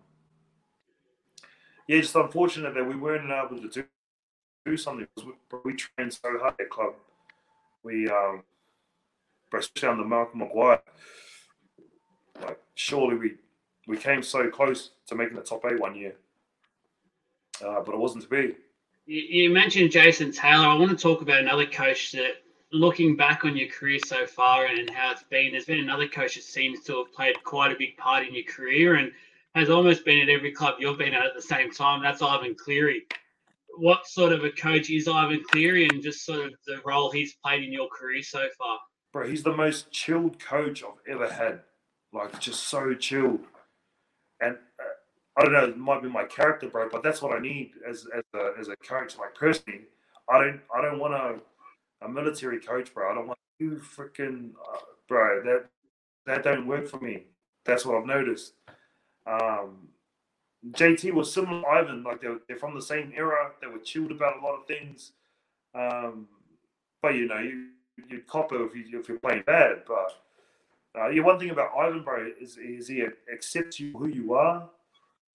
[1.88, 3.84] yeah, just unfortunate that we weren't able to do,
[4.66, 6.94] do something because we, we trained so hard at club.
[7.84, 8.44] We, um,
[9.54, 10.82] especially under Malcolm Maguire,
[12.42, 13.36] like surely we
[13.88, 16.16] we came so close to making the top eight one year,
[17.66, 18.56] uh, but it wasn't to be.
[19.06, 20.66] You, mentioned Jason Taylor.
[20.66, 22.36] I want to talk about another coach that,
[22.72, 26.36] looking back on your career so far and how it's been, there's been another coach
[26.36, 29.12] that seems to have played quite a big part in your career and
[29.54, 32.02] has almost been at every club you've been at at the same time.
[32.02, 33.04] That's Ivan Cleary.
[33.78, 37.36] What sort of a coach is Ivan Cleary and just sort of the role he's
[37.36, 38.80] played in your career so far?
[39.12, 41.62] Bro, he's the most chilled coach I've ever had.
[42.12, 43.42] Like, just so chilled.
[44.44, 44.58] And
[45.38, 48.06] I don't know, it might be my character, bro, but that's what I need as
[48.16, 49.18] as a, as a coach.
[49.18, 49.82] Like personally,
[50.30, 53.12] I don't I don't want a, a military coach, bro.
[53.12, 55.42] I don't want you freaking uh, bro.
[55.44, 55.66] That
[56.26, 57.24] that don't work for me.
[57.66, 58.54] That's what I've noticed.
[59.26, 59.90] Um,
[60.72, 63.52] JT was similar Ivan, like they're, they're from the same era.
[63.62, 65.12] They were chilled about a lot of things.
[65.76, 66.28] Um,
[67.02, 67.70] but you know, you
[68.10, 69.84] you cop it if you if you're playing bad.
[69.88, 70.12] But
[70.98, 74.70] uh, yeah, one thing about Ivan, bro, is is he accepts you who you are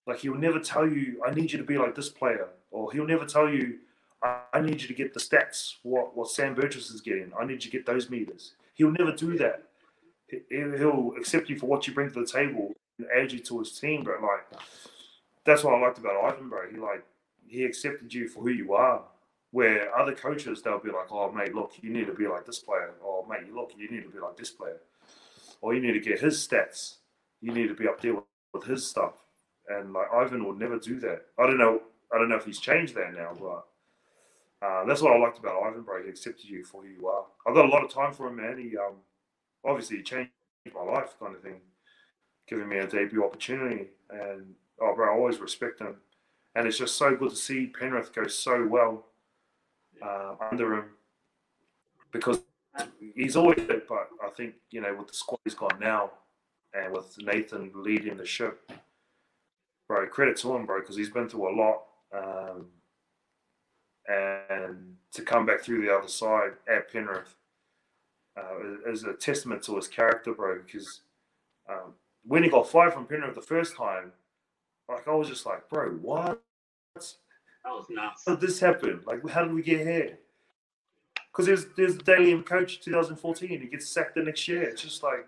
[0.08, 3.06] like he'll never tell you, I need you to be like this player, or he'll
[3.06, 3.78] never tell you,
[4.22, 7.30] I, need you to get the stats what what Sam Burgess is getting.
[7.38, 8.54] I need you to get those meters.
[8.74, 9.64] He'll never do that.
[10.50, 13.78] He'll accept you for what you bring to the table and add you to his
[13.78, 14.60] team, But Like
[15.44, 16.70] that's what I liked about Ivan, bro.
[16.70, 17.04] He like
[17.46, 19.04] he accepted you for who you are.
[19.50, 22.58] Where other coaches they'll be like, "Oh, mate, look, you need to be like this
[22.58, 24.80] player." "Oh, mate, look, you need to be like this player,"
[25.60, 26.96] or "You need to get his stats.
[27.40, 29.14] You need to be up there with, with his stuff."
[29.68, 31.22] and like Ivan would never do that.
[31.38, 31.82] I don't know.
[32.12, 35.62] I don't know if he's changed that now, but uh, that's what I liked about
[35.62, 36.02] Ivan, bro.
[36.02, 37.24] He accepted you for who you are.
[37.46, 38.58] I've got a lot of time for him, man.
[38.58, 38.94] He um,
[39.64, 40.30] obviously he changed
[40.74, 41.60] my life, kind of thing,
[42.48, 45.96] giving me a debut opportunity, and oh, bro, I always respect him.
[46.54, 49.06] And it's just so good to see Penrith go so well
[50.02, 50.84] uh, under him
[52.10, 52.40] because
[53.14, 56.10] he's always good, but I think you know with the squad he's got now,
[56.74, 58.70] and with Nathan leading the ship,
[59.88, 61.82] bro, credit to him, bro, because he's been through a lot.
[62.14, 62.66] Um,
[64.08, 67.34] and to come back through the other side at Penrith
[68.36, 70.60] uh, is a testament to his character, bro.
[70.64, 71.02] Because
[71.68, 74.12] um, when he got fired from Penrith the first time,
[74.88, 76.40] like I was just like, bro, what?
[76.94, 77.04] That
[77.66, 78.22] was nuts.
[78.26, 79.00] How did this happen?
[79.06, 80.18] Like, how did we get here?
[81.38, 83.48] Because there's there's the Dally M coach 2014.
[83.48, 84.64] He gets sacked the next year.
[84.64, 85.24] It's just like,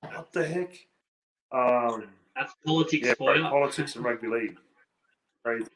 [0.00, 0.78] what the heck?
[1.52, 4.56] Um, That's politics yeah, bro, politics and rugby league.
[5.44, 5.66] Crazy,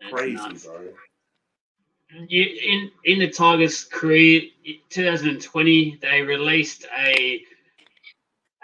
[0.00, 0.66] That's crazy, nuts.
[0.66, 0.80] bro.
[2.28, 4.42] You, in in the Tigers' career,
[4.90, 7.40] 2020, they released a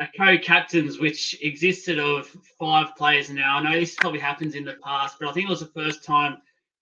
[0.00, 2.26] a co-captains which existed of
[2.58, 3.30] five players.
[3.30, 5.66] Now I know this probably happens in the past, but I think it was the
[5.66, 6.38] first time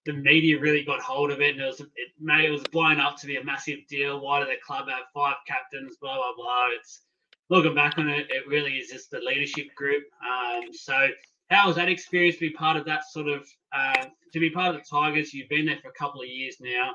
[0.09, 3.19] the media really got hold of it, and it was it it was blown up
[3.19, 4.21] to be a massive deal.
[4.21, 5.99] Why do the club have five captains?
[6.01, 6.69] Blah blah blah.
[6.81, 7.03] It's
[7.51, 10.05] looking back on it, it really is just the leadership group.
[10.27, 11.09] Um, so
[11.51, 13.47] how was that experience to be part of that sort of
[13.77, 15.35] uh, to be part of the Tigers?
[15.35, 16.93] You've been there for a couple of years now,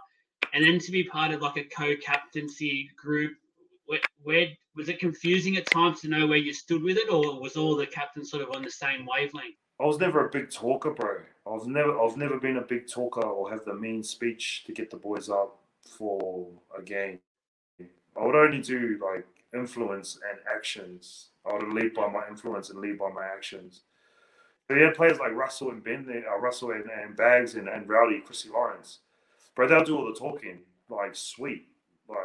[0.55, 3.33] and then to be part of like a co-captaincy group.
[3.85, 7.39] Where, where was it confusing at times to know where you stood with it, or
[7.39, 9.57] was all the captains sort of on the same wavelength?
[9.79, 11.17] I was never a big talker, bro.
[11.45, 14.89] I've never, I've never been a big talker or have the mean speech to get
[14.89, 15.59] the boys up
[15.97, 17.19] for a game.
[17.79, 21.29] I would only do like influence and actions.
[21.45, 23.81] I would lead by my influence and lead by my actions.
[24.67, 27.89] But you had players like Russell and Ben, uh, Russell and, and Bags and, and
[27.89, 28.99] Rowdy, Chrissy Lawrence.
[29.55, 30.59] Bro, they'll do all the talking.
[30.89, 31.67] Like, sweet.
[32.07, 32.17] Like,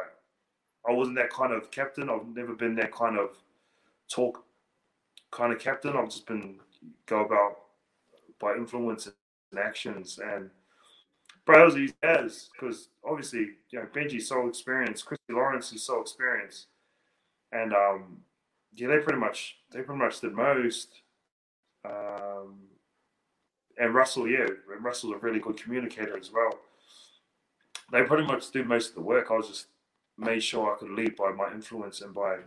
[0.87, 2.09] I wasn't that kind of captain.
[2.09, 3.31] I've never been that kind of
[4.09, 4.45] talk
[5.31, 5.97] kind of captain.
[5.97, 6.59] I've just been
[7.05, 7.57] go about
[8.39, 10.19] by influence and actions.
[10.23, 10.49] And
[11.45, 16.01] bro, that was as because obviously, you know, Benji's so experienced, Christy Lawrence is so
[16.01, 16.67] experienced.
[17.51, 18.21] And um
[18.73, 20.89] yeah, they pretty much they pretty much did most.
[21.85, 22.59] Um
[23.77, 24.45] and Russell, yeah,
[24.81, 26.59] Russell's a really good communicator as well.
[27.91, 29.27] They pretty much did most of the work.
[29.31, 29.67] I was just
[30.17, 32.37] made sure I could lead by my influence and by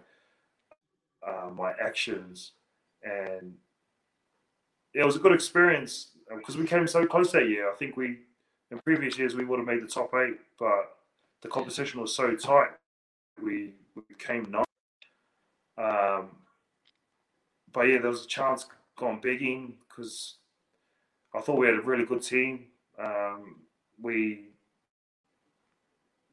[1.26, 2.52] uh, my actions.
[3.02, 3.54] And
[4.94, 7.70] it was a good experience because we came so close that year.
[7.70, 8.18] I think we,
[8.70, 10.96] in previous years, we would have made the top eight, but
[11.42, 12.70] the competition was so tight,
[13.42, 14.66] we, we came ninth.
[15.76, 16.30] Um,
[17.72, 18.66] but yeah, there was a chance
[18.96, 20.36] going begging because
[21.34, 22.66] I thought we had a really good team.
[22.98, 23.62] Um,
[24.00, 24.48] we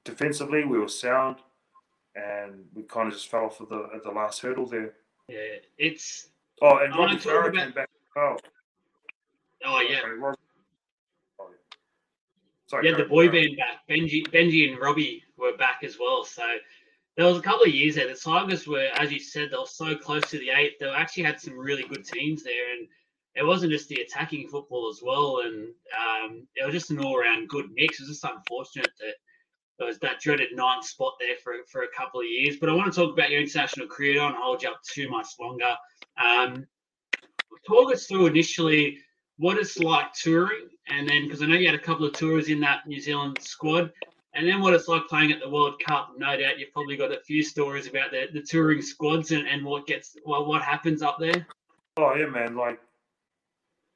[0.03, 1.37] defensively we were sound,
[2.15, 4.93] and we kind of just fell off at the at the last hurdle there.
[5.29, 6.27] Yeah, it's
[6.61, 7.88] Oh, and Robbie Farah came back.
[8.19, 8.35] Oh,
[9.65, 10.01] oh yeah,
[12.67, 12.97] sorry, oh, yeah.
[12.97, 13.87] The boy band back.
[13.89, 16.25] Benji, Benji, and Robbie were back as well.
[16.25, 16.43] So
[17.15, 18.07] there was a couple of years there.
[18.07, 20.79] The Tigers were, as you said, they were so close to the eight.
[20.79, 22.89] They actually had some really good teams there, and
[23.35, 25.41] it wasn't just the attacking football as well.
[25.45, 28.01] And um, it was just an all-around good mix.
[28.01, 29.13] It was just unfortunate that
[29.77, 32.57] there was that dreaded ninth spot there for for a couple of years.
[32.59, 34.21] But I want to talk about your international career.
[34.21, 35.73] I don't hold you up too much longer.
[36.21, 36.67] Um,
[37.69, 38.99] talk us through initially
[39.37, 42.49] what it's like touring, and then because I know you had a couple of tours
[42.49, 43.91] in that New Zealand squad,
[44.33, 46.11] and then what it's like playing at the World Cup.
[46.17, 49.65] No doubt you've probably got a few stories about the, the touring squads and, and
[49.65, 51.47] what gets well, what happens up there.
[51.97, 52.55] Oh yeah, man.
[52.55, 52.79] Like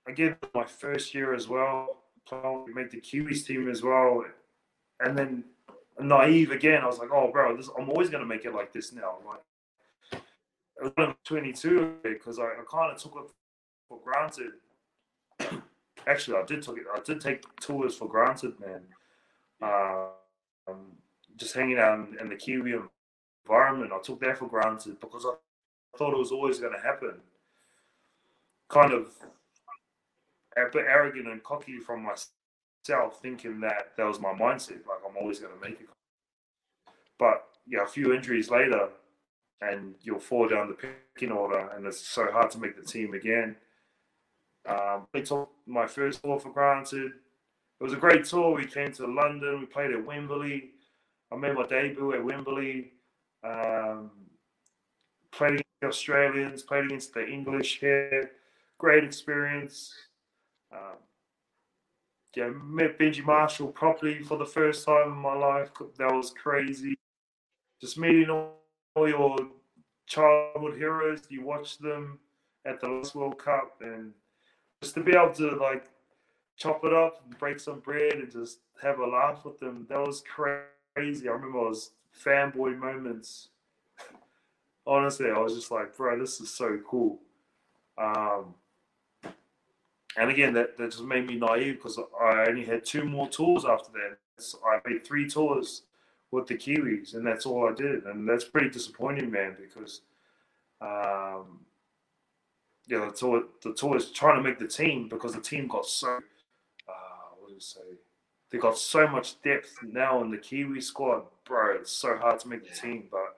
[0.08, 2.04] again, my first year as well.
[2.28, 4.24] playing- made the Kiwis team as well,
[5.00, 5.44] and then
[6.00, 6.82] naive again.
[6.84, 9.18] I was like, oh, bro, this, I'm always gonna make it like this now.
[9.28, 10.22] Like,
[10.82, 13.32] I was 22 because I, I kind of took it
[13.94, 14.54] for granted.
[16.08, 16.86] Actually, I did it.
[16.94, 18.82] I did take tours for granted, man.
[19.62, 20.08] Uh,
[20.68, 20.98] um,
[21.38, 22.76] just hanging out in, in the Kiwi
[23.46, 25.34] environment, I took that for granted because I
[25.98, 27.16] thought it was always going to happen.
[28.70, 29.10] Kind of
[30.58, 34.86] a bit arrogant and cocky from myself, thinking that that was my mindset.
[34.88, 35.90] Like I'm always going to make it.
[37.18, 38.90] But yeah, a few injuries later,
[39.62, 43.14] and you'll fall down the picking order, and it's so hard to make the team
[43.14, 43.56] again.
[44.66, 47.12] Um, I took my first tour for granted.
[47.80, 48.54] It was a great tour.
[48.54, 49.60] We came to London.
[49.60, 50.72] We played at Wembley.
[51.32, 52.94] I made my debut at Wembley.
[53.44, 54.12] Um,
[55.32, 56.64] played against the Australians.
[56.64, 58.32] Played against the English here.
[58.78, 59.94] Great experience.
[60.72, 60.98] Um,
[62.36, 65.70] yeah, met Benji Marshall properly for the first time in my life.
[65.98, 66.96] That was crazy.
[67.80, 68.64] Just meeting all,
[68.96, 69.38] all your
[70.08, 71.22] childhood heroes.
[71.30, 72.20] You watch them
[72.66, 74.14] at the last World Cup, and
[74.84, 75.86] just to be able to like
[76.58, 79.86] chop it up and break some bread and just have a laugh with them.
[79.90, 81.28] That was crazy.
[81.28, 81.92] I remember I was
[82.24, 83.48] fanboy moments.
[84.86, 87.20] Honestly, I was just like, bro, this is so cool.
[87.98, 88.56] Um,
[90.18, 93.66] and again, that, that just made me naive because I only had two more tours
[93.66, 94.18] after that.
[94.38, 95.84] So I made three tours
[96.32, 98.04] with the Kiwis, and that's all I did.
[98.04, 100.02] And that's pretty disappointing, man, because
[100.82, 101.62] um,
[102.88, 105.86] yeah, the tour the tour is trying to make the team because the team got
[105.86, 106.18] so
[106.90, 107.80] uh, what do you say?
[108.52, 111.76] They got so much depth now in the Kiwi squad, bro.
[111.76, 113.36] It's so hard to make the team, but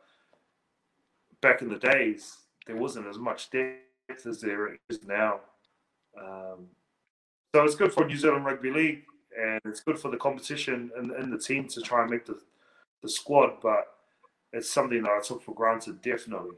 [1.42, 2.38] back in the days,
[2.68, 5.40] there wasn't as much depth as there is now.
[6.20, 6.68] Um,
[7.54, 9.04] so it's good for New Zealand Rugby League,
[9.40, 12.38] and it's good for the competition and, and the team to try and make the
[13.02, 13.86] the squad, but
[14.52, 16.56] it's something that I took for granted, definitely.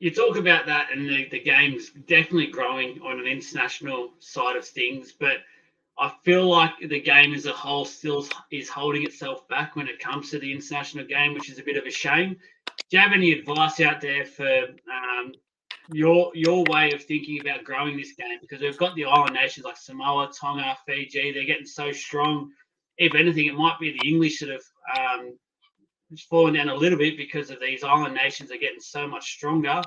[0.00, 4.64] You talk about that, and the, the game's definitely growing on an international side of
[4.64, 5.38] things, but
[5.98, 9.98] I feel like the game as a whole still is holding itself back when it
[9.98, 12.36] comes to the international game, which is a bit of a shame.
[12.90, 15.32] Do you have any advice out there for um,
[15.92, 18.38] your your way of thinking about growing this game?
[18.40, 22.52] Because we've got the island nations like Samoa, Tonga, Fiji; they're getting so strong
[22.98, 24.60] if anything, it might be the English that have
[24.98, 25.38] um,
[26.28, 29.82] fallen down a little bit because of these island nations are getting so much stronger.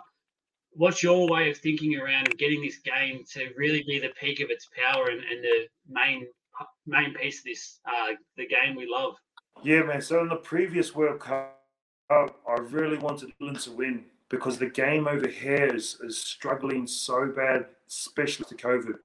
[0.74, 4.50] What's your way of thinking around getting this game to really be the peak of
[4.50, 6.28] its power and, and the main
[6.86, 9.16] main piece of this uh, the game we love?
[9.64, 10.02] Yeah, man.
[10.02, 11.58] So in the previous World Cup,
[12.10, 12.28] I
[12.60, 17.66] really wanted England to win because the game over here is, is struggling so bad,
[17.90, 18.96] especially to COVID.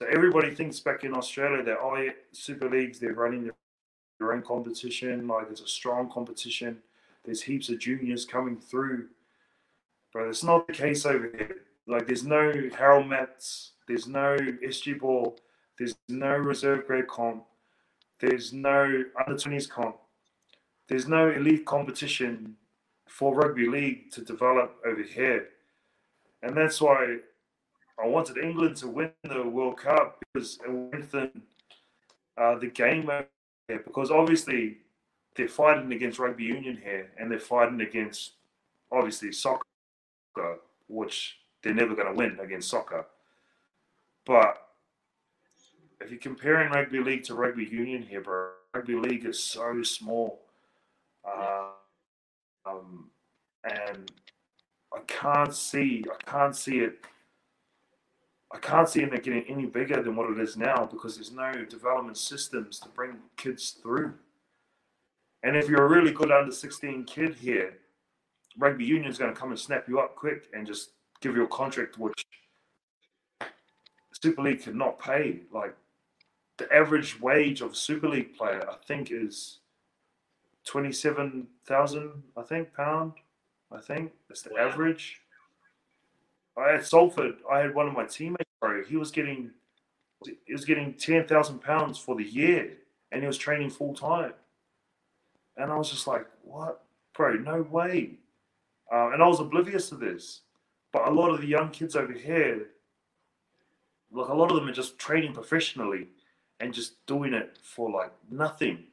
[0.00, 3.50] So everybody thinks back in Australia that oh yeah, super leagues they're running
[4.18, 6.78] their own competition, like it's a strong competition.
[7.24, 9.08] There's heaps of juniors coming through,
[10.12, 11.56] but it's not the case over here.
[11.86, 15.38] Like there's no Harold Matts, there's no SG ball,
[15.78, 17.44] there's no reserve grade comp,
[18.20, 19.96] there's no under 20s comp,
[20.88, 22.56] there's no elite competition
[23.08, 25.48] for rugby league to develop over here.
[26.42, 27.16] And that's why
[28.02, 31.42] I wanted England to win the World Cup because it lengthen
[32.36, 33.10] uh, the game
[33.68, 34.78] Because obviously
[35.36, 38.32] they're fighting against rugby union here, and they're fighting against
[38.90, 39.64] obviously soccer,
[40.88, 43.06] which they're never going to win against soccer.
[44.24, 44.68] But
[46.00, 50.40] if you're comparing rugby league to rugby union here, bro, rugby league is so small,
[51.24, 51.70] uh,
[52.66, 53.10] um,
[53.64, 54.10] and
[54.94, 57.04] I can't see, I can't see it
[58.52, 61.52] I can't see it getting any bigger than what it is now because there's no
[61.64, 64.14] development systems to bring kids through.
[65.42, 67.78] And if you're a really good under 16 kid here,
[68.56, 70.90] rugby union is going to come and snap you up quick and just
[71.20, 72.24] give you a contract which
[74.20, 75.40] Super League cannot pay.
[75.52, 75.76] Like
[76.56, 79.58] the average wage of Super League player, I think, is
[80.64, 82.22] twenty-seven thousand.
[82.36, 83.12] I think pound.
[83.70, 84.68] I think that's the wow.
[84.68, 85.20] average.
[86.58, 88.82] I at Salford, I had one of my teammates, bro.
[88.84, 89.50] He was getting
[90.24, 92.72] he was getting ten thousand pounds for the year,
[93.12, 94.32] and he was training full time.
[95.56, 96.84] And I was just like, "What,
[97.14, 97.34] bro?
[97.34, 98.18] No way!"
[98.92, 100.42] Uh, and I was oblivious to this.
[100.92, 102.68] But a lot of the young kids over here,
[104.10, 106.08] like a lot of them are just training professionally
[106.60, 108.84] and just doing it for like nothing.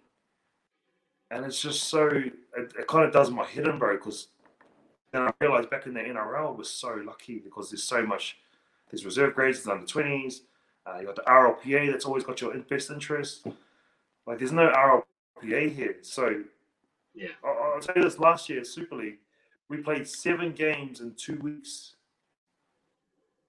[1.31, 4.27] And it's just so it, it kind of does my head in, bro, because
[5.15, 8.37] then I realized back in the NRL was so lucky because there's so much.
[8.89, 10.41] There's reserve grades, there's under twenties.
[10.85, 13.47] Uh, you got the RLPA that's always got your best interest.
[14.27, 16.43] Like there's no RLPA here, so
[17.13, 17.29] yeah.
[17.43, 19.19] I'll, I'll tell you this: last year Super League,
[19.69, 21.95] we played seven games in two weeks.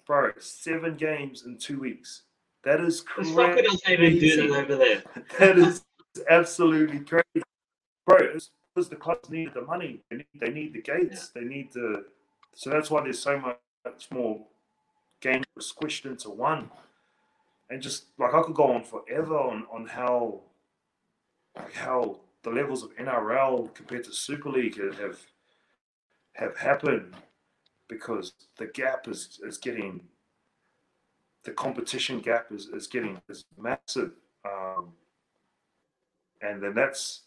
[0.06, 2.22] Bro, seven games in two weeks.
[2.62, 3.34] That is crazy.
[3.34, 5.02] Doesn't even do over there.
[5.38, 5.84] that is
[6.28, 7.44] absolutely crazy,
[8.06, 8.18] bro.
[8.18, 10.00] It's because the clubs need the money.
[10.10, 11.32] They need, they need the gates.
[11.34, 11.40] Yeah.
[11.40, 12.04] They need the.
[12.54, 14.40] So that's why there's so much more
[15.22, 16.70] games squished into one.
[17.70, 20.40] And just like I could go on forever on, on how
[21.56, 25.20] like how the levels of NRL compared to Super League have
[26.34, 27.14] have happened
[27.88, 30.02] because the gap is, is getting
[31.44, 34.12] the competition gap is, is getting is massive
[34.44, 34.92] um,
[36.42, 37.22] and then that's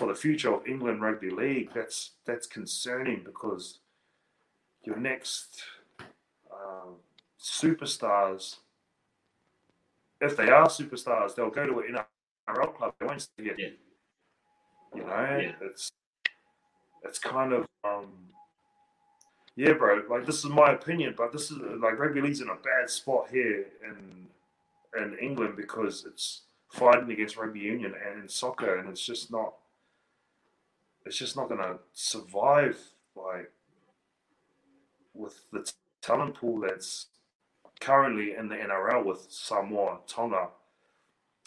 [0.00, 3.80] for the future of England Rugby League, that's that's concerning because
[4.82, 5.62] your next
[6.50, 6.92] uh,
[7.38, 8.56] superstars,
[10.22, 11.98] if they are superstars, they'll go to an
[12.48, 12.94] NRL club.
[12.98, 13.66] They won't stay Yeah.
[14.94, 15.52] You know, yeah.
[15.60, 15.92] it's
[17.04, 18.08] it's kind of um,
[19.54, 20.00] yeah, bro.
[20.08, 23.26] Like this is my opinion, but this is like rugby league's in a bad spot
[23.30, 24.28] here in
[24.98, 29.52] in England because it's fighting against rugby union and soccer, and it's just not.
[31.06, 32.78] It's just not going to survive
[33.16, 33.50] like
[35.14, 35.70] with the
[36.02, 37.06] talent pool that's
[37.80, 40.48] currently in the NRL with Samoa, Tonga,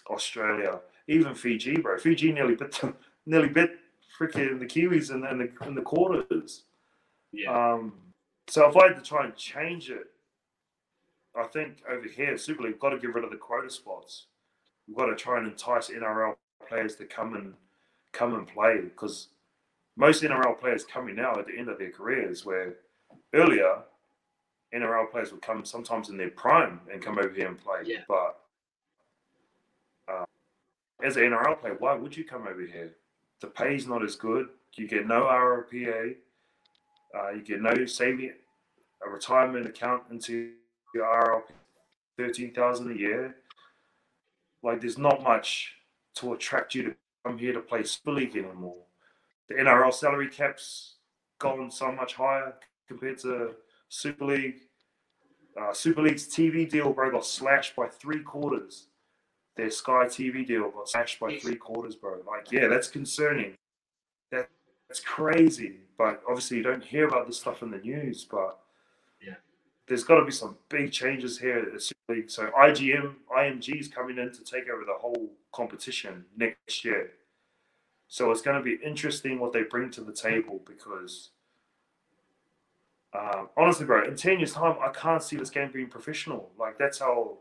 [0.09, 1.97] Australia, even Fiji, bro.
[1.97, 2.95] Fiji nearly bit them,
[3.25, 3.71] nearly bit
[4.19, 6.63] freaking the Kiwis in, in the in the quarters.
[7.31, 7.73] Yeah.
[7.73, 7.93] Um,
[8.47, 10.07] so if I had to try and change it,
[11.35, 14.25] I think over here, Super League, got to get rid of the quota spots.
[14.87, 16.35] We've got to try and entice NRL
[16.67, 17.53] players to come and
[18.11, 19.29] come and play because
[19.95, 22.75] most NRL players coming now at the end of their careers, where
[23.33, 23.83] earlier
[24.73, 27.81] NRL players would come sometimes in their prime and come over here and play.
[27.85, 27.99] Yeah.
[28.07, 28.39] But
[30.11, 30.25] uh,
[31.03, 32.95] as an NRL player, why would you come over here?
[33.41, 34.47] The pay is not as good.
[34.75, 36.15] You get no RPA.
[37.15, 38.33] Uh, you get no saving
[39.05, 40.53] a retirement account into
[40.95, 41.43] your RL
[42.17, 43.35] thirteen thousand a year.
[44.63, 45.75] Like there's not much
[46.15, 48.83] to attract you to come here to play Super League anymore.
[49.49, 50.95] The NRL salary caps
[51.39, 52.55] gone so much higher
[52.87, 53.51] compared to
[53.89, 54.55] Super League.
[55.59, 58.87] Uh, Super League's TV deal, bro, got slashed by three quarters.
[59.55, 62.17] Their Sky TV deal got slashed by three quarters, bro.
[62.25, 63.53] Like, yeah, that's concerning.
[64.31, 64.49] That
[64.87, 65.77] that's crazy.
[65.97, 68.25] But obviously, you don't hear about this stuff in the news.
[68.25, 68.59] But
[69.21, 69.35] Yeah.
[69.87, 72.31] there's got to be some big changes here at the Super League.
[72.31, 77.11] So IGM, IMG is coming in to take over the whole competition next year.
[78.13, 81.31] So it's going to be interesting what they bring to the table because
[83.11, 86.51] um, honestly, bro, in ten years' time, I can't see this game being professional.
[86.59, 87.37] Like that's how.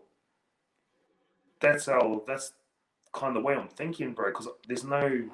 [1.60, 2.22] That's how.
[2.26, 2.54] That's
[3.12, 4.30] kind of the way I'm thinking, bro.
[4.30, 5.28] Because there's no,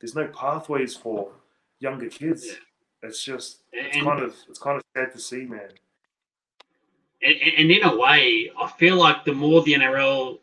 [0.00, 1.32] there's no pathways for
[1.80, 2.46] younger kids.
[2.46, 2.52] Yeah.
[3.02, 5.68] It's just, it's And- kind of, it's kind of sad to see, man.
[7.22, 10.38] and, and in a way, I feel like the more the NRL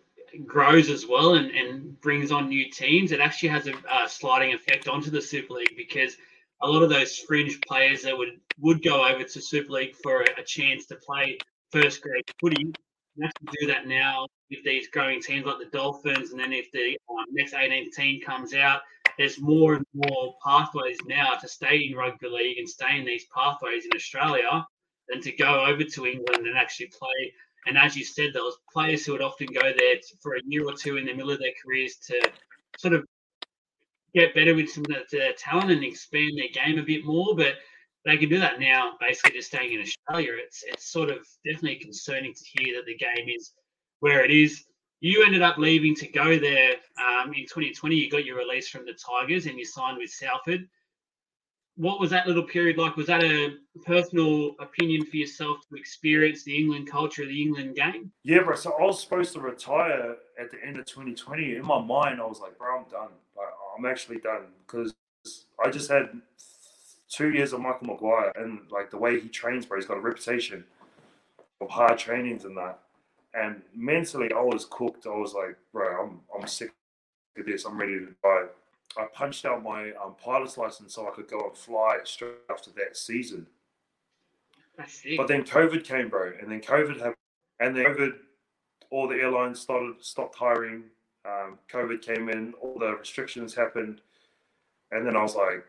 [0.46, 4.54] grows as well and, and brings on new teams, it actually has a, a sliding
[4.54, 6.18] effect onto the Super League because
[6.62, 10.22] a lot of those fringe players that would, would go over to Super League for
[10.22, 11.38] a, chance to play
[11.72, 12.72] first grade footy
[13.16, 16.32] can actually do that now with these growing teams like the Dolphins.
[16.32, 18.82] And then if the um, next 18 team comes out,
[19.18, 23.26] there's more and more pathways now to stay in rugby league and stay in these
[23.34, 24.66] pathways in Australia
[25.08, 27.34] than to go over to England and actually play.
[27.66, 30.66] And as you said, there was players who would often go there for a year
[30.66, 32.32] or two in the middle of their careers to
[32.78, 33.06] sort of
[34.14, 37.36] get better with some of their- talent and expand their game a bit more.
[37.36, 37.56] But
[38.06, 40.34] they can do that now, basically just staying in Australia.
[40.38, 43.54] It's it's sort of definitely concerning to hear that the game is
[44.00, 44.64] where it is.
[45.02, 47.96] You ended up leaving to go there um, in 2020.
[47.96, 50.68] You got your release from the Tigers and you signed with Salford.
[51.78, 52.96] What was that little period like?
[52.96, 58.12] Was that a personal opinion for yourself to experience the England culture, the England game?
[58.24, 58.56] Yeah, bro.
[58.56, 61.56] So I was supposed to retire at the end of 2020.
[61.56, 63.10] In my mind, I was like, bro, I'm done.
[63.36, 63.48] Like,
[63.78, 64.94] I'm actually done because
[65.64, 66.10] I just had
[67.10, 69.78] two years of Michael Maguire and like the way he trains, bro.
[69.78, 70.64] He's got a reputation
[71.62, 72.80] of hard trainings and that.
[73.34, 75.08] And mentally, I was cooked.
[75.08, 76.72] I was like, bro, I'm I'm sick
[77.38, 77.66] of this.
[77.66, 78.46] I'm ready to die.
[78.98, 82.72] I punched out my um, pilot's license so I could go and fly straight after
[82.72, 83.48] that season.
[85.18, 87.16] But then COVID came, bro, and then COVID happened,
[87.60, 88.14] and then COVID,
[88.90, 90.84] all the airlines started stopped hiring.
[91.26, 94.02] Um, COVID came in, all the restrictions happened,
[94.92, 95.66] and then I was like,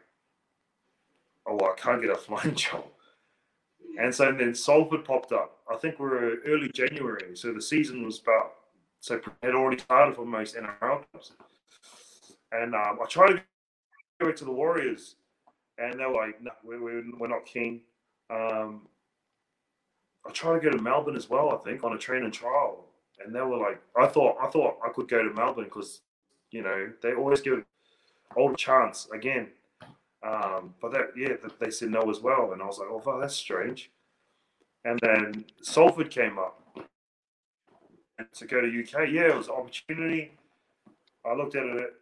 [1.47, 2.85] "Oh, I can't get a flying job."
[3.99, 5.59] And so then Salford popped up.
[5.71, 8.53] I think we were early January, so the season was about
[9.07, 11.33] so it had already started for most NRL clubs.
[12.53, 13.43] And um, I tried to
[14.21, 15.17] go to the Warriors,
[15.79, 17.83] and they were like, "No, we're, we're, we're not keen."
[18.31, 18.83] Um,
[20.27, 21.51] I tried to go to Melbourne as well.
[21.51, 22.87] I think on a train and trial,
[23.25, 26.01] and they were like, I thought I thought I could go to Melbourne because
[26.51, 27.65] you know they always give an
[28.37, 29.49] old a chance again.
[30.27, 33.35] Um, but that yeah, they said no as well, and I was like, oh, that's
[33.35, 33.91] strange.
[34.85, 36.63] And then Salford came up
[38.19, 39.09] and to go to UK.
[39.11, 40.33] Yeah, it was an opportunity.
[41.27, 41.95] I looked at it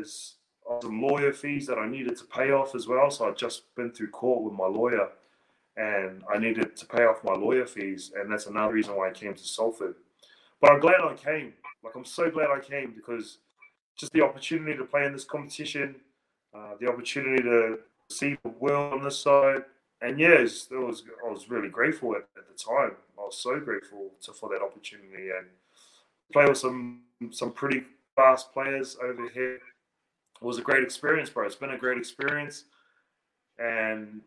[0.00, 0.34] as
[0.82, 3.10] some lawyer fees that I needed to pay off as well.
[3.10, 5.08] So I'd just been through court with my lawyer
[5.76, 9.12] and I needed to pay off my lawyer fees, and that's another reason why I
[9.12, 9.96] came to Salford.
[10.60, 11.52] But I'm glad I came.
[11.82, 13.38] Like I'm so glad I came because
[13.96, 15.96] just the opportunity to play in this competition,
[16.54, 19.64] uh, the opportunity to see the world on this side,
[20.00, 22.92] and yes, it was I was really grateful at, at the time.
[23.18, 25.46] I was so grateful to, for that opportunity and
[26.32, 27.84] play with some some pretty
[28.16, 29.54] fast players over here.
[29.54, 31.46] It was a great experience, bro.
[31.46, 32.64] It's been a great experience,
[33.58, 34.20] and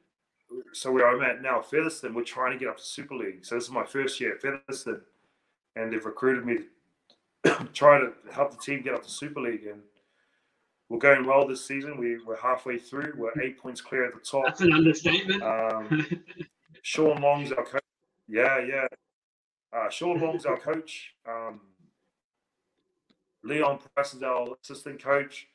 [0.74, 3.46] so where I'm at now, Featherstone, we're trying to get up to Super League.
[3.46, 5.02] So this is my first year at Featherstone,
[5.76, 6.60] and they've recruited me
[7.44, 9.66] to try to help the team get up to Super League.
[9.66, 9.82] And
[10.90, 11.98] we're going well this season.
[11.98, 13.14] We, we're halfway through.
[13.18, 14.46] We're eight points clear at the top.
[14.46, 15.44] That's an understatement.
[15.44, 16.24] Um,
[16.82, 17.82] Sean Long's our coach.
[18.28, 18.88] Yeah, yeah.
[19.74, 21.14] Uh, Sean Long's our coach.
[21.28, 21.62] Um,
[23.44, 25.48] Leon Pryce is our assistant coach.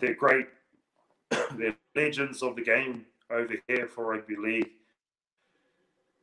[0.00, 0.48] They're great.
[1.30, 4.70] They're legends of the game over here for rugby league.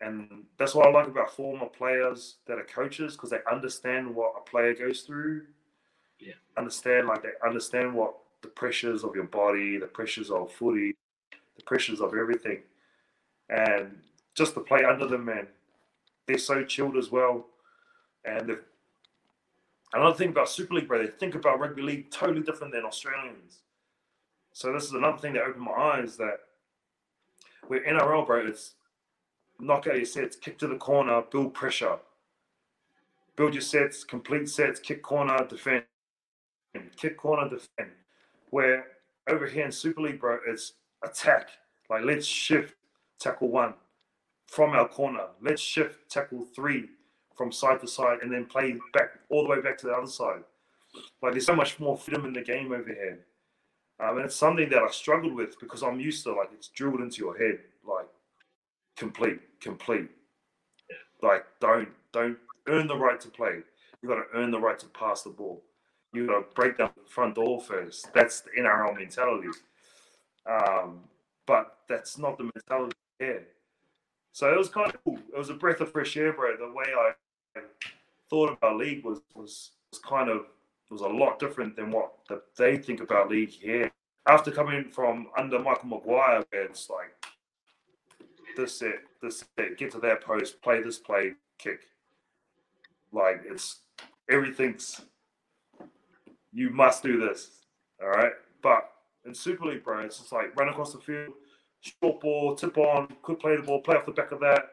[0.02, 4.34] And that's what I like about former players that are coaches because they understand what
[4.38, 5.44] a player goes through.
[6.20, 6.34] Yeah.
[6.58, 10.96] Understand like they understand what the pressures of your body, the pressures of footy,
[11.56, 12.62] the pressures of everything.
[13.50, 13.98] And
[14.36, 15.48] just to play under them, man,
[16.28, 17.46] they're so chilled as well.
[18.26, 18.58] And
[19.94, 23.60] another thing about Super League, bro, they think about rugby league totally different than Australians.
[24.54, 26.40] So this is another thing that opened my eyes that
[27.70, 28.46] we're NRL, bro.
[28.46, 28.76] It's
[29.60, 31.98] knock out your sets, kick to the corner, build pressure.
[33.36, 35.84] Build your sets, complete sets, kick corner, defend.
[36.98, 37.92] Kick corner, defend.
[38.50, 38.86] Where
[39.28, 40.74] over here in Super League, bro, it's
[41.04, 41.50] attack.
[41.90, 42.76] Like let's shift
[43.20, 43.74] tackle one
[44.48, 45.28] from our corner.
[45.42, 46.90] Let's shift tackle three
[47.36, 50.08] from side to side and then play back all the way back to the other
[50.08, 50.44] side.
[51.22, 53.20] Like there's so much more freedom in the game over here.
[54.00, 57.02] Um, and it's something that I struggled with because I'm used to like it's drilled
[57.02, 58.08] into your head, like
[58.98, 60.10] complete, complete.
[61.22, 63.62] Like don't don't earn the right to play.
[64.02, 65.62] You got to earn the right to pass the ball.
[66.14, 68.12] You got to break down the front door first.
[68.14, 69.50] That's the NRL mentality.
[70.50, 71.02] Um,
[71.46, 73.48] but that's not the mentality here.
[74.34, 75.20] So it was kind of cool.
[75.34, 76.56] It was a breath of fresh air, bro.
[76.58, 77.66] The way I um,
[78.30, 80.46] thought about league was was, was kind of
[80.90, 83.92] was a lot different than what the, they think about league here.
[84.28, 87.14] After coming from under Michael Maguire, it's like
[88.56, 91.82] this it, this it, get to that post, play this play, kick.
[93.12, 93.80] Like it's
[94.30, 95.02] everything's
[96.54, 97.50] you must do this.
[98.02, 98.34] All right.
[98.62, 98.90] But
[99.26, 101.34] in Super League, bro, it's just like run across the field,
[101.82, 104.64] short ball, tip on, could play the ball, play off the back of that,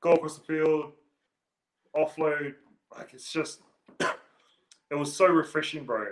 [0.00, 0.92] go across the field,
[1.96, 2.54] offload.
[2.96, 3.60] Like it's just
[4.00, 6.06] it was so refreshing, bro.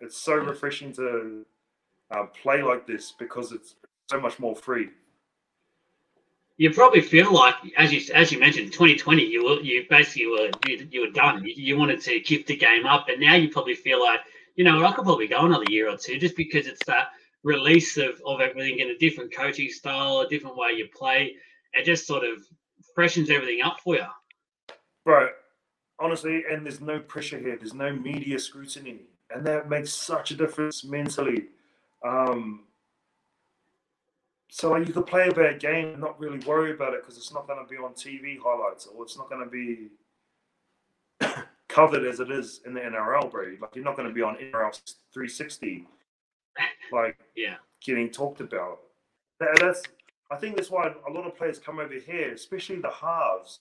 [0.00, 1.46] It's so refreshing to
[2.10, 3.74] um, play like this because it's
[4.10, 4.90] so much more free.
[6.58, 10.50] You probably feel like, as you as you mentioned, 2020, you were you basically were
[10.66, 11.44] you, you were done.
[11.44, 14.20] You, you wanted to keep the game up, and now you probably feel like,
[14.54, 17.08] you know, I could probably go another year or two, just because it's that
[17.46, 21.36] release of, of everything in a different coaching style, a different way you play.
[21.72, 22.44] It just sort of
[22.94, 24.06] freshens everything up for you.
[25.04, 25.30] Right
[25.98, 27.56] honestly, and there's no pressure here.
[27.56, 31.46] There's no media scrutiny, and that makes such a difference mentally.
[32.04, 32.64] Um,
[34.48, 37.32] so you could play a bad game and not really worry about it because it's
[37.32, 39.88] not going to be on TV highlights or it's not going to be
[41.68, 43.56] covered as it is in the NRL, bro.
[43.60, 44.80] Like you're not going to be on NRL
[45.12, 45.86] 360,
[46.92, 48.80] like yeah, getting talked about.
[49.40, 49.82] That, that's
[50.30, 53.60] I think that's why a lot of players come over here, especially the halves,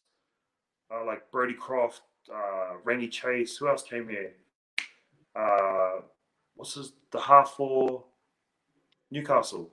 [0.93, 2.01] uh, like Brodie Croft,
[2.33, 3.57] uh, Rangi Chase.
[3.57, 4.33] Who else came here?
[5.35, 6.01] Uh,
[6.55, 8.03] what's his the half for
[9.11, 9.71] Newcastle?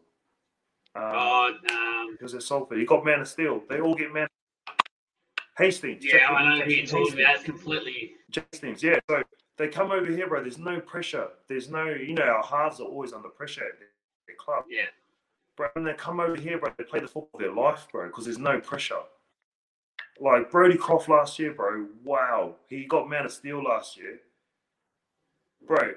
[0.95, 2.79] Um, oh, um, because it's Salford.
[2.79, 3.63] You got Man of Steel.
[3.69, 4.29] They all get Man.
[5.57, 6.05] Hastings.
[6.05, 7.45] Yeah, I know who you're talking about.
[7.45, 8.13] completely.
[8.33, 8.83] Hastings.
[8.83, 8.99] Yeah.
[9.09, 9.23] So
[9.63, 10.43] they come over here, bro.
[10.43, 11.29] There's no pressure.
[11.49, 14.65] There's no, you know, our halves are always under pressure at their club.
[14.69, 14.87] Yeah.
[15.57, 18.09] Bro, when they come over here, bro, they play the football of their life, bro,
[18.09, 18.99] because there's no pressure.
[20.21, 21.87] Like Brodie Croft last year, bro.
[22.03, 24.19] Wow, he got Man of Steel last year,
[25.65, 25.93] bro.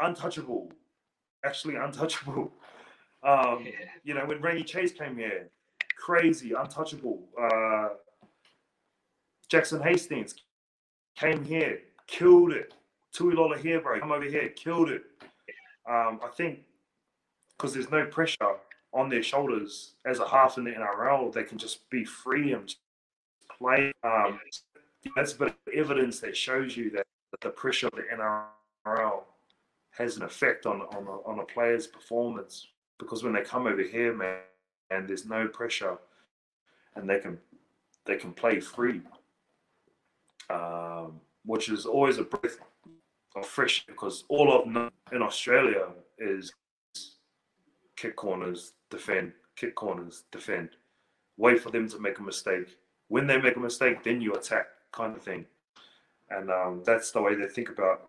[0.00, 0.72] Untouchable,
[1.44, 2.52] actually untouchable.
[3.26, 3.70] Um, yeah.
[4.02, 5.48] You know when Rangi Chase came here,
[5.96, 7.22] crazy, untouchable.
[7.40, 7.94] Uh,
[9.48, 10.34] Jackson Hastings
[11.16, 12.74] came here, killed it.
[13.14, 15.04] Tuilola here, bro, come over here, killed it.
[15.88, 16.60] Um, I think
[17.56, 18.56] because there's no pressure
[18.92, 22.74] on their shoulders as a half in the NRL, they can just be free and
[23.58, 23.92] play.
[24.02, 24.38] Um,
[25.14, 29.22] that's a bit of evidence that shows you that, that the pressure of the NRL
[29.90, 32.68] has an effect on on a, on a player's performance.
[32.98, 34.38] Because when they come over here, man,
[34.90, 35.98] and there's no pressure,
[36.94, 37.38] and they can
[38.06, 39.00] they can play free,
[40.50, 42.58] um, which is always a breath
[43.36, 43.84] of fresh.
[43.86, 45.88] Because all of in Australia
[46.18, 46.52] is
[47.96, 50.70] kick corners, defend, kick corners, defend.
[51.36, 52.76] Wait for them to make a mistake,
[53.08, 55.44] when they make a mistake, then you attack, kind of thing.
[56.30, 58.08] And um, that's the way they think about,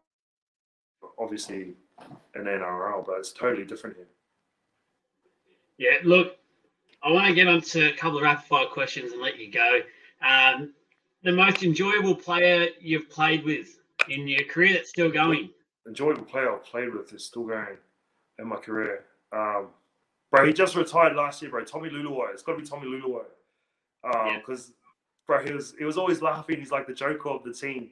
[1.20, 1.74] obviously,
[2.34, 4.08] an NRL, but it's totally different here.
[5.78, 6.38] Yeah, look,
[7.04, 9.52] I want to get on to a couple of rapid fire questions and let you
[9.52, 9.80] go.
[10.26, 10.74] Um,
[11.26, 15.50] the most enjoyable player you've played with in your career that's still going?
[15.88, 17.78] Enjoyable player I've played with is still going
[18.40, 19.04] in my career.
[19.34, 19.68] Um,
[20.32, 21.64] bro, he just retired last year, bro.
[21.64, 22.32] Tommy Leuluai.
[22.32, 23.26] It's got to be Tommy Leuluai.
[24.04, 24.38] Yeah.
[24.38, 24.72] Because,
[25.26, 26.60] bro, he was he was always laughing.
[26.60, 27.90] He's like the joker of the team.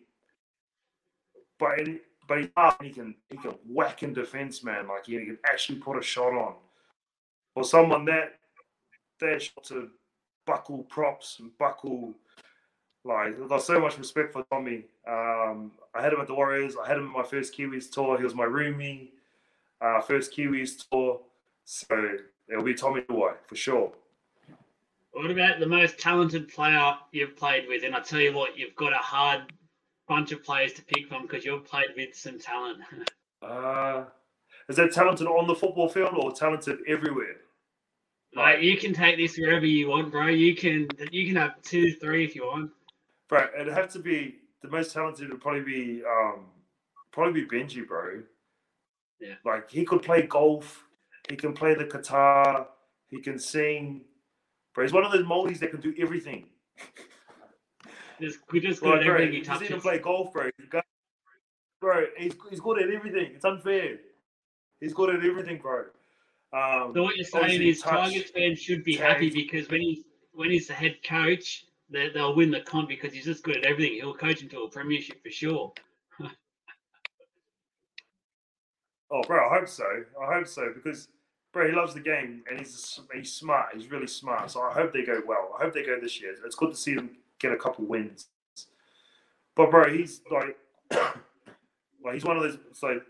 [1.60, 2.50] But he- but he's.
[2.82, 4.88] He can he can whack in defense, man.
[4.88, 6.56] Like he can actually put a shot on.
[7.56, 8.40] Or someone that
[9.20, 9.90] that shot to
[10.46, 12.14] buckle props and buckle
[13.04, 14.86] like I've got so much respect for Tommy.
[15.08, 16.76] Um, I had him at the Warriors.
[16.82, 18.18] I had him at my first Kiwis tour.
[18.18, 19.10] He was my roomie.
[19.82, 21.20] Uh, first Kiwis tour.
[21.66, 22.18] So
[22.50, 23.92] it'll be Tommy Leuluai for sure.
[25.12, 27.84] What about the most talented player you've played with?
[27.84, 29.54] And I tell you what, you've got a hard
[30.08, 32.80] bunch of players to pick from because you've played with some talent.
[33.42, 34.06] Uh,
[34.70, 37.36] is that talented on the football field or talented everywhere?
[38.36, 40.28] like you can take this wherever you want, bro.
[40.28, 42.72] You can you can have two, three if you want.
[43.30, 46.46] Bro, it'd have to be the most talented would probably be um
[47.12, 48.22] probably be Benji, bro.
[49.20, 49.36] Yeah.
[49.46, 50.86] Like he could play golf,
[51.30, 52.68] he can play the guitar,
[53.08, 54.02] he can sing.
[54.74, 56.48] Bro, he's one of those moldies that can do everything.
[58.22, 60.50] Just we just good Like, bro, everything he he play golf, bro.
[60.58, 60.86] He's got-
[61.82, 63.32] bro, he's, he's good at everything.
[63.36, 63.98] It's unfair.
[64.80, 65.86] He's good at everything, bro.
[66.54, 70.04] Um, So what you're saying is touch, Tigers fans should be happy because when he's
[70.34, 73.66] when he's the head coach, they, they'll win the comp because he's just good at
[73.66, 73.96] everything.
[73.96, 75.74] He'll coach into a premiership for sure.
[79.12, 79.86] Oh, bro, I hope so.
[80.20, 81.08] I hope so because,
[81.52, 83.68] bro, he loves the game and he's he's smart.
[83.76, 84.50] He's really smart.
[84.50, 85.56] So I hope they go well.
[85.56, 86.34] I hope they go this year.
[86.44, 88.30] It's good to see them get a couple wins.
[89.56, 90.58] But bro, he's like,
[92.04, 92.58] like he's one of those.
[92.72, 93.02] So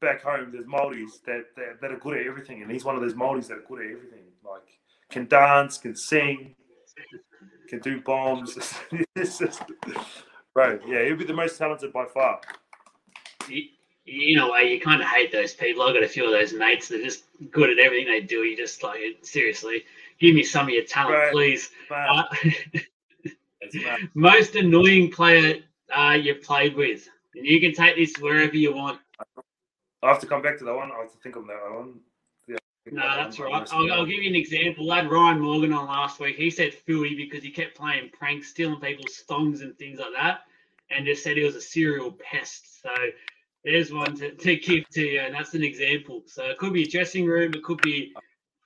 [0.00, 3.02] back home, there's Maldives that, that that are good at everything, and he's one of
[3.02, 4.24] those Maldives that are good at everything.
[4.42, 4.62] Like
[5.10, 6.54] can dance, can sing,
[7.68, 8.56] can do bombs.
[9.16, 9.62] It's just-
[10.54, 12.40] bro, yeah, he'll be the most talented by far.
[13.48, 13.62] You,
[14.06, 15.82] in a way, you kind of hate those people.
[15.82, 18.38] I've got a few of those mates that are just good at everything they do.
[18.44, 19.84] You just like seriously,
[20.20, 21.32] give me some of your talent, Right.
[21.32, 21.70] please.
[21.90, 22.24] Uh,
[24.14, 25.60] most annoying player
[25.94, 29.00] uh, you've played with, and you can take this wherever you want.
[30.02, 30.90] I have to come back to that one.
[30.92, 31.94] I have to think of that one.
[32.86, 33.68] Yeah, No, that's all right.
[33.72, 34.90] I'll, I'll give you an example.
[34.92, 36.36] I had Ryan Morgan on last week.
[36.36, 40.40] He said Philly because he kept playing pranks, stealing people's thongs and things like that,
[40.90, 42.82] and just said he was a serial pest.
[42.82, 42.90] So
[43.64, 46.22] there's one to, to give to you, and that's an example.
[46.26, 48.14] So it could be a dressing room, it could be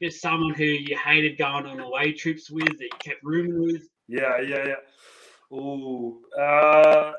[0.03, 3.89] just someone who you hated going on away trips with, that you kept rooming with.
[4.09, 5.57] Yeah, yeah, yeah.
[5.57, 7.12] Ooh, uh,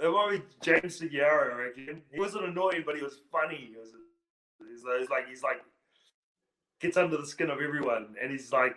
[0.00, 2.02] it might be James Segeyaro, I reckon.
[2.12, 3.70] He wasn't annoying, but he was funny.
[3.70, 3.90] He was,
[4.60, 5.62] he's, he's like, he's like,
[6.84, 8.76] gets under the skin of everyone, and he's like,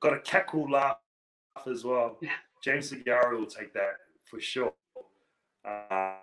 [0.00, 0.98] got a cackle laugh
[1.66, 2.18] as well.
[2.20, 2.30] Yeah.
[2.62, 3.94] James Segeyaro will take that
[4.24, 4.74] for sure.
[5.64, 6.16] Uh,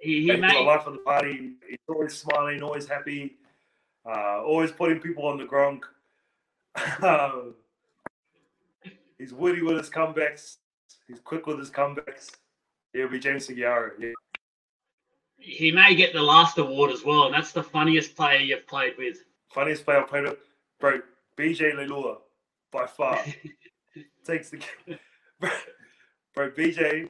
[0.00, 1.52] He, he he's the made life of the party.
[1.68, 3.36] He's always smiling, always happy,
[4.06, 5.82] uh, always putting people on the gronk.
[7.02, 7.54] Um,
[9.18, 10.56] he's witty with his comebacks.
[11.06, 12.30] He's quick with his comebacks.
[12.94, 13.90] He'll be James Segeyaro.
[13.98, 14.12] Yeah.
[15.40, 18.94] He may get the last award as well, and that's the funniest player you've played
[18.98, 19.24] with.
[19.48, 20.36] Funniest player I've played with,
[20.78, 21.00] bro.
[21.36, 22.18] BJ Leilua,
[22.70, 23.18] by far,
[24.26, 24.60] takes the
[25.40, 25.50] bro,
[26.34, 26.50] bro.
[26.50, 27.08] BJ,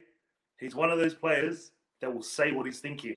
[0.59, 3.13] he's one of those players that will say what he's thinking,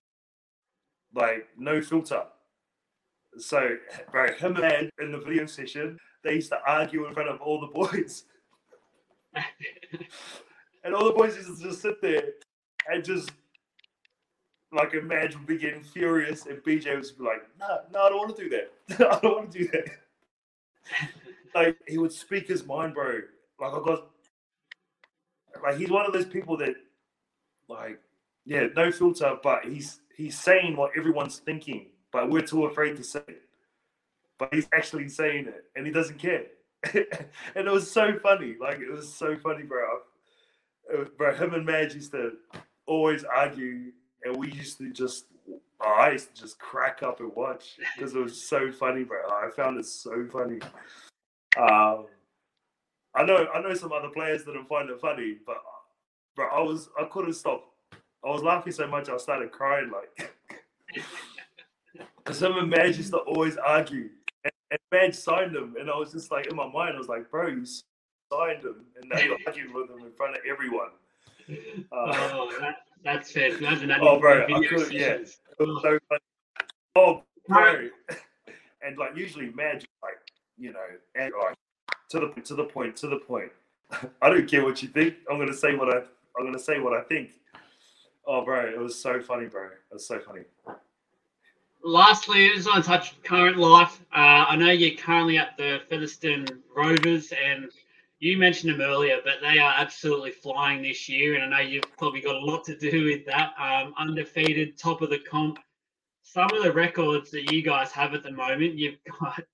[1.15, 2.25] like no filter.
[3.39, 3.77] So,
[4.11, 7.61] bro, him and in the video session, they used to argue in front of all
[7.61, 8.25] the boys,
[10.85, 12.25] and all the boys used to just sit there
[12.89, 13.31] and just
[14.75, 18.37] like imagine would be getting furious, and BJ was like, "No, no, I don't want
[18.37, 19.11] to do that.
[19.11, 19.85] I don't want to do that."
[21.55, 23.21] like he would speak his mind, bro.
[23.61, 24.11] Like I got,
[25.63, 26.75] like he's one of those people that,
[27.69, 28.01] like,
[28.45, 33.05] yeah, no filter, but he's he's saying what everyone's thinking, but we're too afraid to
[33.05, 33.43] say it.
[34.39, 36.47] But he's actually saying it, and he doesn't care.
[36.93, 38.57] and it was so funny.
[38.61, 39.99] Like it was so funny, bro.
[40.93, 42.33] It was, bro, him and Madge used to
[42.87, 43.93] always argue,
[44.25, 45.27] and we used to just.
[45.81, 49.19] I used to just crack up and watch because it was so funny, bro.
[49.29, 50.59] I found it so funny.
[51.59, 52.07] Um,
[53.15, 55.59] I know, I know some other players didn't find it funny, but
[56.35, 57.65] bro, I was, I couldn't stop.
[58.25, 60.33] I was laughing so much, I started crying, like,
[62.17, 64.09] because him and Madge used to always argue,
[64.45, 67.09] and, and Madge signed him, and I was just like, in my mind, I was
[67.09, 70.91] like, bro, you signed him, and now you're arguing with him in front of everyone.
[71.93, 72.73] Uh, Oh,
[73.05, 73.51] that's fair.
[74.01, 75.19] Oh, bro, I couldn't- yeah.
[75.59, 76.21] So funny.
[76.97, 77.89] Oh, bro.
[78.87, 80.19] And like usually Madge, like,
[80.59, 80.79] you know,
[81.15, 81.57] and like
[82.11, 83.51] to the to the point, to the point.
[84.21, 85.15] I don't care what you think.
[85.31, 86.01] I'm gonna say what I
[86.39, 87.31] I'm gonna say what I think.
[88.27, 89.65] Oh, bro, it was so funny, bro.
[89.67, 90.43] It was so funny.
[91.83, 94.01] Lastly, I just want to touch current life.
[94.15, 97.71] Uh, I know you're currently at the Featherstone Rovers, and
[98.25, 101.85] you mentioned them earlier, but they are absolutely flying this year, and I know you've
[101.99, 103.53] probably got a lot to do with that.
[103.61, 105.59] Um, undefeated, top of the comp.
[106.23, 109.45] Some of the records that you guys have at the moment, you've got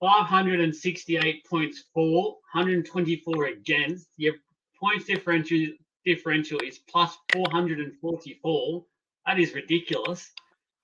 [0.00, 4.08] 568 points for, 124 against.
[4.16, 4.32] Your
[4.80, 5.66] points differential
[6.06, 8.84] differential is plus 444.
[9.26, 10.32] That is ridiculous.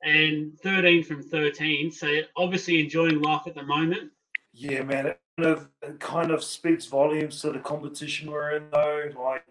[0.03, 1.93] And 13 from 13.
[1.93, 4.11] So obviously enjoying life at the moment.
[4.53, 5.14] Yeah, man.
[5.39, 9.11] Of, it kind of speaks volumes to the competition we're in, though.
[9.18, 9.45] Like,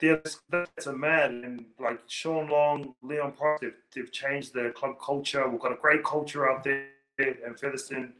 [0.00, 1.44] that's, that's a man.
[1.44, 5.48] And like Sean Long, Leon Pryce, they've, they've changed their club culture.
[5.48, 6.88] We've got a great culture out there.
[7.18, 8.12] And Featherstone,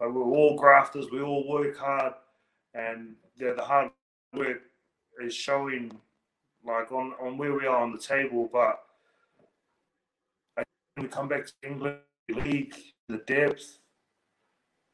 [0.00, 1.10] like, we're all grafters.
[1.10, 2.12] We all work hard.
[2.74, 3.90] And the, the hard
[4.34, 4.60] work
[5.22, 5.92] is showing
[6.64, 8.48] like on, on where we are on the table.
[8.52, 8.78] But
[10.54, 10.66] when
[11.06, 11.98] we come back to England
[12.28, 12.74] league,
[13.08, 13.77] the depth.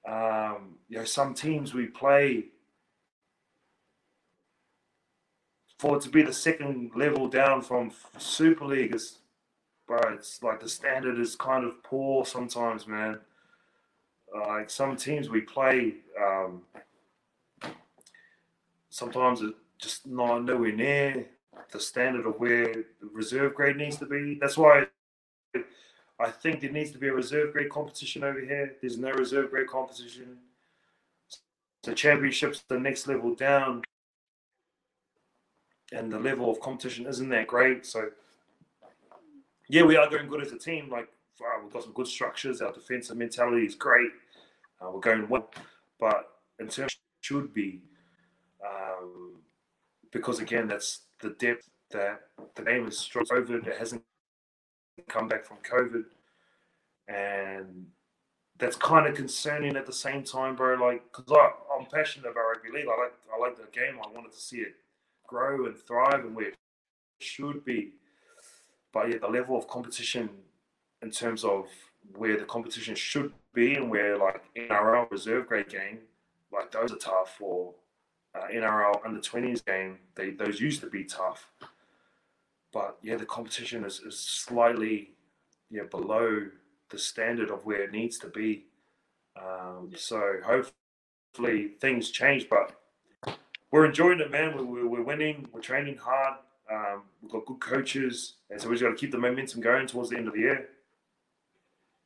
[0.06, 2.46] Um, you know, some teams we play
[5.78, 9.18] for to be the second level down from Super League is,
[9.88, 13.18] but it's like the standard is kind of poor sometimes, man.
[14.34, 16.62] Uh, like some teams we play, um,
[18.90, 21.26] sometimes it's just not nowhere near
[21.72, 24.38] the standard of where the reserve grade needs to be.
[24.40, 24.86] That's why
[26.20, 28.76] I think there needs to be a reserve grade competition over here.
[28.80, 30.38] There's no reserve grade competition.
[31.82, 33.82] So championships the next level down,
[35.92, 37.84] and the level of competition isn't that great.
[37.84, 38.10] So
[39.68, 40.88] yeah, we are going good as a team.
[40.90, 41.08] Like
[41.40, 42.62] wow, we've got some good structures.
[42.62, 44.10] Our defensive mentality is great.
[44.80, 45.50] Uh, we're going well,
[45.98, 47.80] but in terms should be
[48.64, 49.36] um,
[50.12, 52.20] because again, that's the depth that
[52.54, 53.08] the game is.
[53.12, 54.02] COVID it hasn't
[55.08, 56.04] come back from COVID,
[57.08, 57.86] and
[58.58, 60.74] that's kind of concerning at the same time, bro.
[60.74, 62.86] Like, cause I, I'm passionate about rugby league.
[62.86, 63.98] I like I like the game.
[64.02, 64.74] I wanted to see it
[65.26, 66.54] grow and thrive and where it
[67.20, 67.92] should be.
[68.92, 70.28] But yeah, the level of competition
[71.02, 71.66] in terms of
[72.16, 75.98] where the competition should be and where like NRL reserve grade game,
[76.52, 77.38] like those are tough.
[77.40, 77.74] Or
[78.34, 81.50] uh, NRL under 20s game, they those used to be tough.
[82.74, 85.12] But yeah, the competition is, is slightly
[85.70, 86.48] yeah below
[86.90, 88.66] the standard of where it needs to be.
[89.40, 92.74] Um, so hopefully things change, but
[93.70, 94.56] we're enjoying it, man.
[94.56, 95.48] We're, we're winning.
[95.52, 96.34] We're training hard.
[96.70, 99.86] Um, we've got good coaches, and so we just got to keep the momentum going
[99.86, 100.68] towards the end of the year.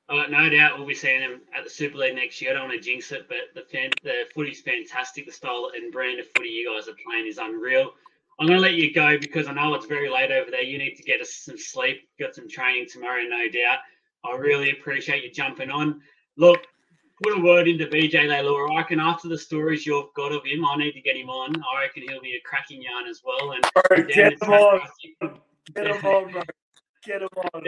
[0.09, 2.51] Uh, no doubt we'll be seeing them at the Super League next year.
[2.51, 5.27] I don't want to jinx it, but the fan, the footy's fantastic.
[5.27, 7.93] The style and brand of footy you guys are playing is unreal.
[8.39, 10.63] I'm going to let you go because I know it's very late over there.
[10.63, 13.79] You need to get us some sleep, got some training tomorrow, no doubt.
[14.25, 16.01] I really appreciate you jumping on.
[16.37, 16.61] Look,
[17.23, 18.71] put a word into BJ Leilua.
[18.71, 21.57] I reckon after the stories you've got of him, I need to get him on.
[21.57, 23.53] I reckon he'll be a cracking yarn as well.
[23.53, 24.81] And bro, get him on.
[25.75, 26.43] Get him on, bro.
[27.05, 27.63] Get him on.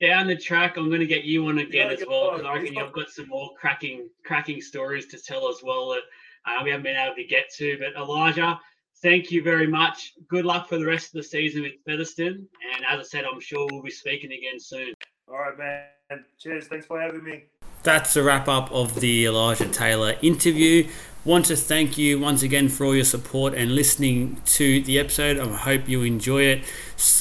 [0.00, 2.74] Down the track, I'm going to get you on again as well because I reckon
[2.74, 6.02] you've got some more cracking, cracking stories to tell as well that
[6.46, 7.78] uh, we haven't been able to get to.
[7.78, 8.58] But Elijah,
[9.04, 10.14] thank you very much.
[10.28, 12.48] Good luck for the rest of the season with Featherstone.
[12.74, 14.94] And as I said, I'm sure we'll be speaking again soon.
[15.28, 16.24] All right, man.
[16.38, 16.68] Cheers.
[16.68, 17.44] Thanks for having me.
[17.82, 20.88] That's the wrap up of the Elijah Taylor interview.
[21.26, 25.38] Want to thank you once again for all your support and listening to the episode.
[25.38, 26.64] I hope you enjoy it.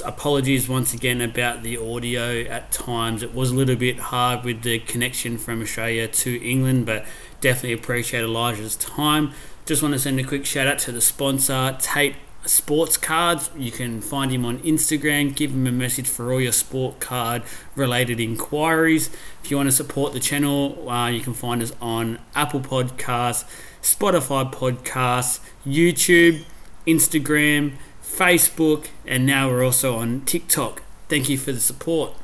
[0.05, 3.23] Apologies once again about the audio at times.
[3.23, 7.05] It was a little bit hard with the connection from Australia to England, but
[7.41, 9.33] definitely appreciate Elijah's time.
[9.65, 12.15] Just want to send a quick shout out to the sponsor, Tate
[12.45, 13.49] Sports Cards.
[13.57, 15.33] You can find him on Instagram.
[15.33, 19.09] Give him a message for all your sport card related inquiries.
[19.41, 23.45] If you want to support the channel, uh, you can find us on Apple Podcasts,
[23.81, 26.43] Spotify Podcasts, YouTube,
[26.85, 30.81] Instagram, Facebook, and now we're also on TikTok.
[31.07, 32.11] Thank you for the support.